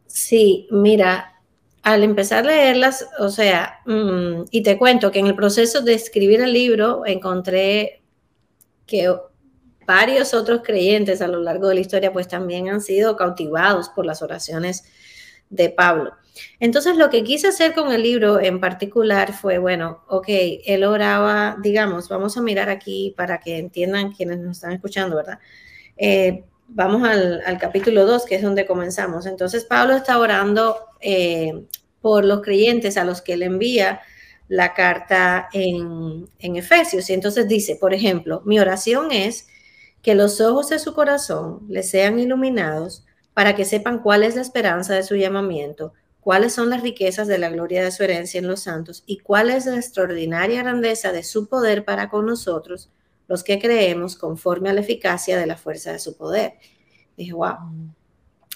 Sí, 0.06 0.68
mira, 0.70 1.40
al 1.82 2.04
empezar 2.04 2.44
a 2.44 2.48
leerlas, 2.48 3.08
o 3.18 3.28
sea, 3.28 3.80
mm, 3.84 4.44
y 4.52 4.62
te 4.62 4.78
cuento 4.78 5.10
que 5.10 5.18
en 5.18 5.26
el 5.26 5.34
proceso 5.34 5.80
de 5.80 5.94
escribir 5.94 6.40
el 6.40 6.52
libro 6.52 7.04
encontré 7.06 8.02
que 8.86 9.12
varios 9.84 10.32
otros 10.32 10.60
creyentes 10.62 11.20
a 11.20 11.26
lo 11.26 11.40
largo 11.40 11.66
de 11.66 11.74
la 11.74 11.80
historia 11.80 12.12
pues 12.12 12.28
también 12.28 12.68
han 12.68 12.82
sido 12.82 13.16
cautivados 13.16 13.88
por 13.88 14.06
las 14.06 14.22
oraciones 14.22 14.84
de 15.50 15.70
Pablo. 15.70 16.14
Entonces, 16.58 16.96
lo 16.96 17.10
que 17.10 17.22
quise 17.22 17.48
hacer 17.48 17.74
con 17.74 17.92
el 17.92 18.02
libro 18.02 18.40
en 18.40 18.60
particular 18.60 19.32
fue, 19.32 19.58
bueno, 19.58 20.02
ok, 20.08 20.26
él 20.28 20.84
oraba, 20.84 21.56
digamos, 21.62 22.08
vamos 22.08 22.36
a 22.36 22.42
mirar 22.42 22.68
aquí 22.68 23.14
para 23.16 23.38
que 23.38 23.58
entiendan 23.58 24.12
quienes 24.12 24.38
nos 24.38 24.56
están 24.56 24.72
escuchando, 24.72 25.16
¿verdad? 25.16 25.38
Eh, 25.96 26.44
vamos 26.68 27.06
al, 27.08 27.42
capítulo 27.58 28.04
2, 28.06 28.24
que 28.24 28.36
es 28.36 28.42
donde 28.42 28.66
comenzamos. 28.66 29.26
Entonces, 29.26 29.64
Pablo 29.64 29.94
está 29.94 30.18
orando 30.18 30.76
eh, 31.00 31.66
por 32.00 32.24
los 32.24 32.42
creyentes 32.42 32.96
a 32.96 33.04
los 33.04 33.22
que 33.22 33.36
le 33.36 33.46
envía 33.46 34.00
la 34.48 34.74
carta 34.74 35.48
en, 35.52 36.28
en 36.38 36.56
Efesios. 36.56 37.08
Y 37.10 37.14
entonces 37.14 37.48
dice, 37.48 37.76
por 37.76 37.94
ejemplo, 37.94 38.42
mi 38.44 38.58
oración 38.58 39.12
es 39.12 39.46
que 40.02 40.14
los 40.14 40.40
ojos 40.40 40.68
de 40.68 40.78
su 40.78 40.94
corazón 40.94 41.60
le 41.68 41.82
sean 41.82 42.18
iluminados 42.18 43.04
para 43.34 43.54
que 43.56 43.64
sepan 43.64 43.98
cuál 43.98 44.22
es 44.22 44.36
la 44.36 44.42
esperanza 44.42 44.94
de 44.94 45.02
su 45.02 45.16
llamamiento, 45.16 45.92
cuáles 46.20 46.54
son 46.54 46.70
las 46.70 46.82
riquezas 46.82 47.28
de 47.28 47.38
la 47.38 47.50
gloria 47.50 47.84
de 47.84 47.90
su 47.90 48.02
herencia 48.02 48.38
en 48.38 48.46
los 48.46 48.60
santos 48.60 49.02
y 49.06 49.18
cuál 49.18 49.50
es 49.50 49.66
la 49.66 49.76
extraordinaria 49.76 50.62
grandeza 50.62 51.12
de 51.12 51.22
su 51.22 51.48
poder 51.48 51.84
para 51.84 52.08
con 52.08 52.24
nosotros, 52.26 52.90
los 53.28 53.44
que 53.44 53.58
creemos 53.58 54.16
conforme 54.16 54.70
a 54.70 54.72
la 54.72 54.80
eficacia 54.80 55.36
de 55.36 55.46
la 55.46 55.56
fuerza 55.56 55.92
de 55.92 55.98
su 55.98 56.16
poder. 56.16 56.54
Dije, 57.16 57.32
wow, 57.32 57.56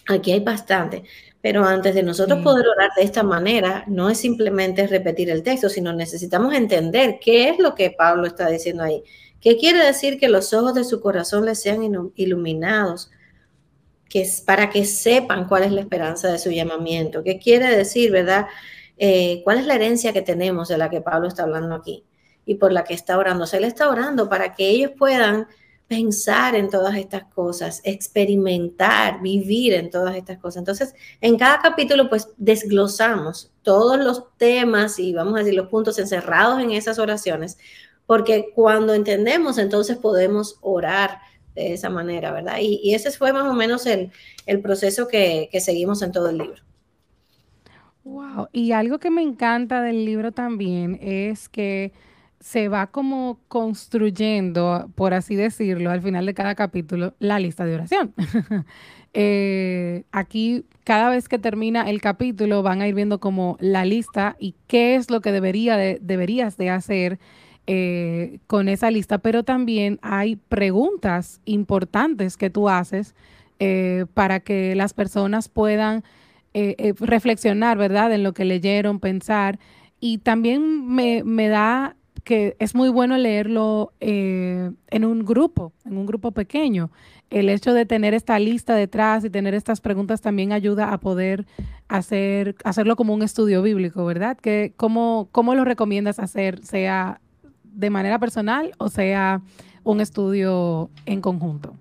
aquí 0.09 0.33
hay 0.33 0.41
bastante. 0.41 1.05
Pero 1.41 1.65
antes 1.65 1.95
de 1.95 2.03
nosotros 2.03 2.43
poder 2.43 2.67
orar 2.67 2.91
de 2.97 3.05
esta 3.05 3.23
manera, 3.23 3.85
no 3.87 4.11
es 4.11 4.19
simplemente 4.19 4.87
repetir 4.87 5.31
el 5.31 5.45
texto, 5.45 5.69
sino 5.69 5.93
necesitamos 5.93 6.53
entender 6.55 7.19
qué 7.21 7.49
es 7.51 7.59
lo 7.59 7.75
que 7.77 7.91
Pablo 7.91 8.27
está 8.27 8.49
diciendo 8.49 8.83
ahí. 8.83 9.05
¿Qué 9.41 9.57
quiere 9.57 9.85
decir 9.85 10.19
que 10.19 10.29
los 10.29 10.53
ojos 10.53 10.75
de 10.75 10.83
su 10.83 11.01
corazón 11.01 11.45
le 11.45 11.55
sean 11.55 12.11
iluminados 12.17 13.11
que 14.09 14.23
es 14.23 14.41
para 14.41 14.71
que 14.71 14.85
sepan 14.85 15.47
cuál 15.47 15.65
es 15.65 15.73
la 15.73 15.81
esperanza 15.81 16.31
de 16.31 16.39
su 16.39 16.51
llamamiento. 16.51 17.23
¿Qué 17.23 17.39
quiere 17.39 17.77
decir, 17.77 18.11
verdad? 18.11 18.47
Eh, 18.97 19.43
¿Cuál 19.45 19.59
es 19.59 19.67
la 19.67 19.75
herencia 19.75 20.13
que 20.13 20.23
tenemos 20.23 20.69
de 20.69 20.79
la 20.79 20.91
que 20.91 21.01
Pablo 21.01 21.29
está 21.29 21.45
hablando 21.45 21.75
aquí 21.75 22.05
y 22.45 22.55
por 22.55 22.73
la 22.73 22.85
que 22.85 22.95
está 22.95 23.19
orando? 23.19 23.47
Sea, 23.47 23.59
él 23.59 23.65
está 23.65 23.89
orando 23.89 24.29
para 24.29 24.55
que 24.55 24.69
ellos 24.69 24.93
puedan 24.99 25.47
pensar 25.89 26.55
en 26.55 26.69
todas 26.69 26.97
estas 26.97 27.25
cosas, 27.25 27.81
experimentar, 27.83 29.23
vivir 29.23 29.73
en 29.73 29.91
todas 29.91 30.17
estas 30.17 30.39
cosas. 30.39 30.59
Entonces, 30.59 30.95
en 31.21 31.39
cada 31.39 31.61
capítulo, 31.61 32.11
pues 32.11 32.29
desglosamos 32.37 33.51
todos 33.63 33.99
los 33.99 34.25
temas 34.37 34.99
y 34.99 35.15
vamos 35.15 35.35
a 35.35 35.39
decir 35.39 35.55
los 35.55 35.69
puntos 35.69 35.99
encerrados 35.99 36.61
en 36.61 36.73
esas 36.73 36.99
oraciones, 36.99 37.57
porque 38.07 38.53
cuando 38.55 38.93
entendemos, 38.93 39.57
entonces 39.57 39.97
podemos 39.97 40.59
orar 40.61 41.21
de 41.61 41.73
esa 41.75 41.91
manera, 41.91 42.33
¿verdad? 42.33 42.59
Y, 42.61 42.95
ese 42.95 43.11
fue 43.11 43.33
más 43.33 43.47
o 43.47 43.55
menos 43.55 43.87
el, 43.87 44.11
proceso 44.63 45.09
que, 45.09 45.49
que 45.53 45.61
seguimos 45.61 46.03
en 46.03 46.13
todo 46.13 46.31
el 46.31 46.39
libro. 46.39 46.63
Wow, 48.05 48.49
y 48.53 48.73
algo 48.73 48.99
que 48.99 49.11
me 49.11 49.23
encanta 49.23 49.83
del 49.83 50.05
libro 50.05 50.33
también 50.33 50.99
es 51.03 51.49
que 51.49 51.93
se 52.41 52.69
va 52.69 52.87
como 52.87 53.41
construyendo, 53.49 54.91
por 54.95 55.13
así 55.13 55.35
decirlo, 55.35 55.91
al 55.91 56.01
final 56.01 56.25
de 56.25 56.35
cada 56.35 56.55
capítulo, 56.55 57.15
la 57.19 57.39
lista 57.39 57.65
de 57.65 57.75
oración. 57.75 58.15
Eh, 59.15 60.05
aquí, 60.13 60.67
cada 60.85 61.09
vez 61.09 61.29
que 61.29 61.39
termina 61.39 61.89
el 61.89 62.01
capítulo, 62.01 62.63
van 62.63 62.83
a 62.83 62.89
ir 62.89 62.95
viendo 62.95 63.21
como 63.21 63.57
la 63.59 63.87
lista 63.87 64.37
y 64.39 64.55
qué 64.67 64.97
es 64.97 65.11
lo 65.11 65.23
que 65.23 65.33
debería 65.33 65.79
de, 65.79 65.99
deberías 66.03 66.59
de 66.59 66.69
hacer 66.69 67.19
eh, 67.69 68.39
con 68.47 68.69
esa 68.69 68.91
lista, 68.91 69.19
pero 69.19 69.45
también 69.45 69.99
hay 70.03 70.37
preguntas 70.37 71.41
importantes 71.45 72.37
que 72.37 72.51
tú 72.51 72.69
haces 72.69 73.15
eh, 73.61 74.07
para 74.15 74.41
que 74.41 74.75
las 74.75 74.95
personas 74.95 75.49
puedan 75.49 76.03
reflexionar, 76.99 77.79
¿verdad?, 77.79 78.13
en 78.13 78.25
lo 78.25 78.33
que 78.33 78.45
leyeron, 78.45 78.99
pensar. 78.99 79.61
Y 80.01 80.19
también 80.19 80.93
me, 80.93 81.23
me 81.23 81.47
da 81.47 81.95
que 82.29 82.57
es 82.59 82.75
muy 82.75 82.91
bueno 82.91 83.17
leerlo 83.17 83.95
eh, 84.01 84.71
en 84.89 85.05
un 85.07 85.25
grupo, 85.25 85.73
en 85.87 85.97
un 85.97 86.05
grupo 86.05 86.33
pequeño. 86.33 86.91
El 87.31 87.49
hecho 87.49 87.73
de 87.73 87.87
tener 87.87 88.13
esta 88.13 88.39
lista 88.39 88.75
detrás 88.75 89.25
y 89.25 89.31
tener 89.31 89.55
estas 89.55 89.81
preguntas 89.81 90.21
también 90.21 90.53
ayuda 90.53 90.93
a 90.93 91.01
poder 91.01 91.47
hacer, 91.89 92.55
hacerlo 92.65 92.97
como 92.97 93.15
un 93.15 93.23
estudio 93.23 93.63
bíblico, 93.63 94.05
¿verdad? 94.05 94.37
Que, 94.37 94.75
¿cómo, 94.77 95.31
¿Cómo 95.33 95.55
lo 95.55 95.65
recomiendas 95.65 96.19
hacer, 96.19 96.63
sea 96.67 97.21
de 97.79 97.91
manera 97.91 98.19
personal 98.19 98.73
o 98.79 98.89
sea 98.89 99.41
un 99.85 100.01
estudio 100.01 100.91
en 101.07 101.21
conjunto? 101.21 101.75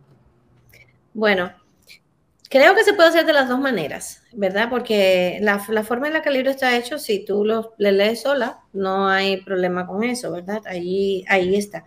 Bueno, 1.13 1.51
Creo 2.49 2.75
que 2.75 2.85
se 2.85 2.93
puede 2.93 3.09
hacer 3.09 3.25
de 3.25 3.33
las 3.33 3.49
dos 3.49 3.59
maneras, 3.59 4.23
¿verdad? 4.31 4.69
Porque 4.69 5.37
la, 5.41 5.59
forma 5.59 6.07
en 6.07 6.13
la 6.13 6.21
que 6.21 6.29
el 6.29 6.35
libro 6.35 6.51
está 6.51 6.77
hecho, 6.77 6.97
si 6.97 7.25
tú 7.25 7.43
lo 7.43 7.73
le 7.77 7.91
lees 7.91 8.21
sola, 8.21 8.61
no 8.71 9.07
hay 9.09 9.41
problema 9.41 9.85
con 9.85 10.03
eso, 10.05 10.31
¿verdad? 10.31 10.61
Ahí, 10.65 11.25
ahí 11.27 11.57
está. 11.57 11.85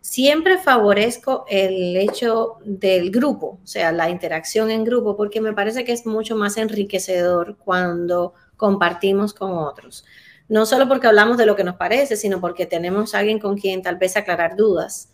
Siempre 0.00 0.56
favorezco 0.56 1.44
el 1.46 1.94
hecho 1.98 2.56
del 2.64 3.10
grupo, 3.10 3.58
o 3.62 3.66
sea, 3.66 3.92
la 3.92 4.08
interacción 4.08 4.70
en 4.70 4.84
grupo, 4.84 5.14
porque 5.14 5.42
me 5.42 5.52
parece 5.52 5.84
que 5.84 5.92
es 5.92 6.06
mucho 6.06 6.36
más 6.36 6.56
enriquecedor 6.56 7.58
cuando 7.58 8.32
compartimos 8.56 9.34
con 9.34 9.52
otros. 9.58 10.06
No 10.48 10.66
solo 10.66 10.88
porque 10.88 11.06
hablamos 11.06 11.36
de 11.36 11.46
lo 11.46 11.56
que 11.56 11.64
nos 11.64 11.76
parece, 11.76 12.16
sino 12.16 12.40
porque 12.40 12.66
tenemos 12.66 13.14
a 13.14 13.18
alguien 13.18 13.38
con 13.38 13.56
quien 13.58 13.82
tal 13.82 13.96
vez 13.96 14.16
aclarar 14.16 14.56
dudas 14.56 15.12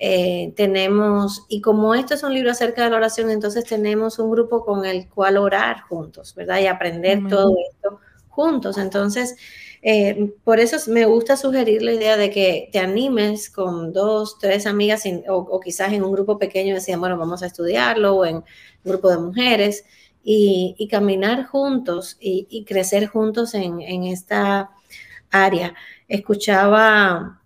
eh, 0.00 0.52
tenemos, 0.56 1.44
y 1.48 1.60
como 1.60 1.94
esto 1.94 2.14
es 2.14 2.22
un 2.22 2.32
libro 2.32 2.52
acerca 2.52 2.84
de 2.84 2.90
la 2.90 2.98
oración, 2.98 3.30
entonces 3.30 3.64
tenemos 3.64 4.20
un 4.20 4.30
grupo 4.30 4.64
con 4.64 4.84
el 4.84 5.08
cual 5.08 5.36
orar 5.38 5.80
juntos, 5.82 6.34
¿verdad? 6.36 6.60
Y 6.60 6.66
aprender 6.66 7.26
todo 7.28 7.56
esto 7.68 7.98
juntos. 8.28 8.78
Entonces, 8.78 9.36
eh, 9.82 10.32
por 10.44 10.60
eso 10.60 10.76
me 10.90 11.04
gusta 11.04 11.36
sugerir 11.36 11.82
la 11.82 11.92
idea 11.92 12.16
de 12.16 12.30
que 12.30 12.68
te 12.72 12.78
animes 12.78 13.50
con 13.50 13.92
dos, 13.92 14.38
tres 14.38 14.66
amigas 14.66 15.02
o, 15.28 15.60
quizás 15.60 15.92
en 15.92 16.04
un 16.04 16.12
grupo 16.12 16.38
pequeño 16.38 16.74
decían, 16.74 17.00
bueno, 17.00 17.18
vamos 17.18 17.42
a 17.42 17.46
estudiarlo 17.46 18.14
o 18.16 18.24
en 18.24 18.36
un 18.36 18.44
grupo 18.84 19.10
de 19.10 19.18
mujeres 19.18 19.84
y, 20.30 20.88
caminar 20.88 21.46
juntos 21.46 22.18
y, 22.20 22.64
crecer 22.66 23.06
juntos 23.06 23.54
en, 23.54 23.80
en 23.80 24.04
esta 24.04 24.70
área. 25.30 25.74
Escuchaba 26.06 27.40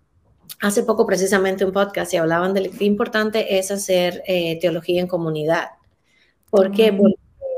hace 0.60 0.82
poco 0.82 1.06
precisamente 1.06 1.64
un 1.64 1.70
podcast 1.70 2.12
y 2.12 2.16
hablaban 2.16 2.54
de 2.54 2.70
qué 2.70 2.84
importante 2.84 3.56
es 3.56 3.70
hacer 3.70 4.24
eh, 4.26 4.58
teología 4.60 5.00
en 5.00 5.06
comunidad. 5.06 5.68
Porque 6.50 6.98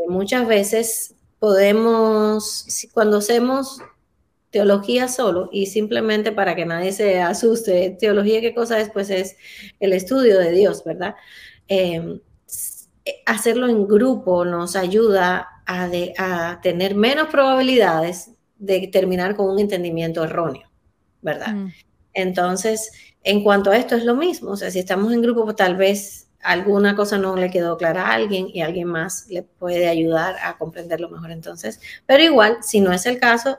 muchas 0.09 0.47
veces 0.47 1.15
podemos, 1.39 2.67
cuando 2.93 3.17
hacemos 3.17 3.81
teología 4.51 5.09
solo 5.09 5.49
y 5.51 5.67
simplemente 5.67 6.33
para 6.33 6.55
que 6.55 6.67
nadie 6.67 6.93
se 6.93 7.23
asuste, 7.23 7.97
teología 7.99 8.43
qué 8.43 8.55
cosa 8.55 8.79
es, 8.79 8.91
pues 8.91 9.09
es 9.09 9.37
el 9.81 9.95
estudio 9.95 10.39
de 10.39 10.53
Dios, 10.53 10.85
¿verdad? 10.85 11.15
Em, 11.67 12.21
hacerlo 13.27 13.69
en 13.69 13.87
grupo 13.87 14.45
nos 14.45 14.77
ayuda 14.77 15.49
a, 15.67 15.88
a, 16.19 16.61
tener 16.61 16.95
menos 16.95 17.29
probabilidades 17.29 18.31
de 18.59 18.88
terminar 18.88 19.37
con 19.37 19.51
un 19.51 19.59
entendimiento 19.59 20.25
erróneo, 20.25 20.71
¿verdad? 21.21 21.55
Mm. 21.55 21.73
Entonces, 22.14 22.93
en 23.23 23.43
cuanto 23.43 23.71
a 23.71 23.77
esto 23.77 23.97
es 23.97 24.05
lo 24.05 24.14
mismo, 24.14 24.53
o 24.53 24.57
sea, 24.57 24.71
si 24.71 24.79
estamos 24.79 25.12
en 25.12 25.23
grupo, 25.23 25.45
pues, 25.45 25.57
tal 25.57 25.77
vez 25.77 26.29
alguna 26.43 26.95
cosa 26.95 27.19
no 27.19 27.37
le 27.37 27.51
quedó 27.51 27.77
clara 27.77 28.07
a 28.07 28.14
alguien 28.14 28.49
y 28.53 28.61
alguien 28.61 28.87
más 28.87 29.27
le 29.29 29.43
puede 29.43 29.88
ayudar 29.88 30.37
a 30.43 30.57
comprenderlo 30.59 31.09
mejor 31.09 31.31
entonces. 31.31 31.81
Pero 32.07 32.23
igual, 32.23 32.59
si 32.62 32.81
no 32.81 32.93
es 32.93 33.07
el 33.07 33.19
caso, 33.19 33.59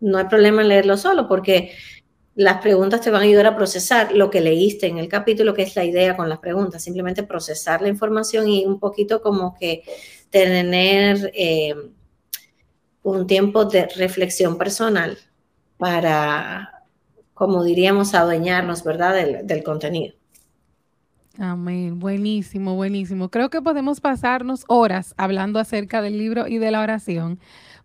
no 0.00 0.18
hay 0.18 0.24
problema 0.26 0.62
en 0.62 0.68
leerlo 0.68 0.96
solo 0.96 1.28
porque 1.28 1.72
las 2.34 2.60
preguntas 2.60 3.00
te 3.00 3.10
van 3.10 3.22
a 3.22 3.24
ayudar 3.24 3.46
a 3.46 3.56
procesar 3.56 4.12
lo 4.12 4.30
que 4.30 4.40
leíste 4.40 4.86
en 4.86 4.98
el 4.98 5.08
capítulo, 5.08 5.54
que 5.54 5.62
es 5.62 5.76
la 5.76 5.84
idea 5.84 6.16
con 6.16 6.28
las 6.28 6.38
preguntas, 6.38 6.82
simplemente 6.82 7.22
procesar 7.22 7.82
la 7.82 7.88
información 7.88 8.48
y 8.48 8.66
un 8.66 8.78
poquito 8.78 9.22
como 9.22 9.54
que 9.54 9.82
tener 10.30 11.32
eh, 11.34 11.74
un 13.02 13.26
tiempo 13.26 13.64
de 13.64 13.86
reflexión 13.86 14.58
personal 14.58 15.18
para 15.76 16.74
como 17.34 17.64
diríamos, 17.64 18.14
adueñarnos, 18.14 18.84
¿verdad?, 18.84 19.14
del, 19.42 19.62
contenido. 19.64 20.14
Amén, 21.36 21.98
buenísimo, 21.98 22.76
buenísimo. 22.76 23.28
Creo 23.28 23.50
que 23.50 23.60
podemos 23.60 24.00
pasarnos 24.00 24.64
horas 24.68 25.14
hablando 25.16 25.58
acerca 25.58 26.00
del 26.00 26.16
libro 26.16 26.46
y 26.46 26.58
de 26.58 26.70
la 26.70 26.80
oración, 26.80 27.40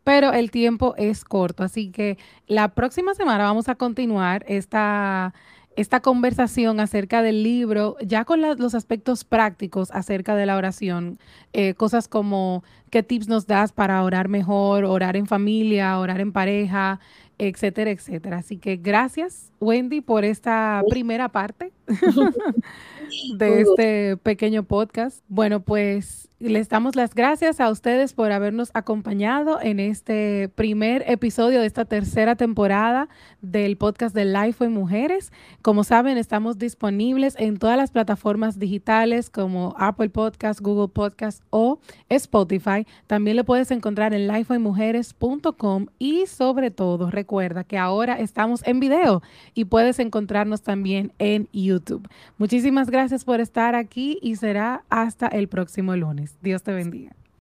pero 0.09 0.33
el 0.33 0.49
tiempo 0.49 0.95
es 0.97 1.23
corto, 1.23 1.63
así 1.63 1.91
que 1.91 2.17
la 2.47 2.69
próxima 2.69 3.13
semana 3.13 3.43
vamos 3.43 3.69
a 3.69 3.75
continuar 3.75 4.43
esta, 4.47 5.35
esta 5.75 5.99
conversación 5.99 6.79
acerca 6.79 7.21
del 7.21 7.43
libro, 7.43 7.95
ya 8.01 8.25
con 8.25 8.41
los 8.41 8.73
aspectos 8.73 9.23
prácticos 9.23 9.91
acerca 9.91 10.35
de 10.35 10.47
la 10.47 10.57
oración, 10.57 11.19
eh, 11.53 11.75
cosas 11.75 12.07
como 12.07 12.63
qué 12.89 13.03
tips 13.03 13.27
nos 13.27 13.45
das 13.45 13.71
para 13.71 14.03
orar 14.03 14.29
mejor, 14.29 14.83
orar 14.83 15.15
en 15.15 15.27
familia, 15.27 15.99
orar 15.99 16.21
en 16.21 16.31
pareja, 16.31 16.99
etcétera, 17.37 17.91
etcétera. 17.91 18.37
Así 18.37 18.57
que 18.57 18.77
gracias, 18.77 19.51
Wendy, 19.59 20.01
por 20.01 20.25
esta 20.25 20.81
primera 20.89 21.29
parte 21.29 21.71
de 23.35 23.61
este 23.61 24.17
pequeño 24.17 24.63
podcast. 24.63 25.23
Bueno, 25.27 25.61
pues 25.61 26.29
les 26.39 26.69
damos 26.69 26.95
las 26.95 27.13
gracias 27.15 27.59
a 27.59 27.69
ustedes 27.69 28.13
por 28.13 28.31
habernos 28.31 28.71
acompañado 28.73 29.59
en 29.61 29.81
este 29.81 30.49
primer 30.55 31.03
episodio 31.05 31.59
de 31.59 31.67
esta 31.67 31.83
tercera 31.83 32.35
temporada 32.35 33.09
del 33.41 33.75
podcast 33.75 34.15
de 34.15 34.23
Life 34.23 34.63
en 34.63 34.71
Mujeres. 34.71 35.33
Como 35.61 35.83
saben, 35.83 36.17
estamos 36.17 36.57
disponibles 36.57 37.35
en 37.37 37.57
todas 37.57 37.75
las 37.75 37.91
plataformas 37.91 38.57
digitales 38.57 39.29
como 39.29 39.75
Apple 39.77 40.09
Podcast, 40.09 40.61
Google 40.61 40.87
Podcast 40.87 41.43
o 41.49 41.79
Spotify. 42.07 42.87
También 43.05 43.35
lo 43.35 43.43
puedes 43.43 43.69
encontrar 43.71 44.13
en 44.13 44.27
lifeoymujeres.com 44.29 45.87
y 45.99 46.25
sobre 46.27 46.71
todo 46.71 47.11
recuerda 47.11 47.65
que 47.65 47.77
ahora 47.77 48.17
estamos 48.17 48.65
en 48.65 48.79
video 48.79 49.21
y 49.53 49.65
puedes 49.65 49.99
encontrarnos 49.99 50.61
también 50.61 51.11
en 51.19 51.49
YouTube. 51.51 52.07
Muchísimas 52.37 52.89
gracias 52.99 53.23
por 53.23 53.39
estar 53.39 53.75
aquí 53.75 54.19
y 54.21 54.35
será 54.35 54.83
hasta 54.89 55.27
el 55.27 55.47
próximo 55.47 55.95
lunes. 55.95 56.37
Dios 56.41 56.63
te 56.63 56.73
bendiga. 56.73 57.15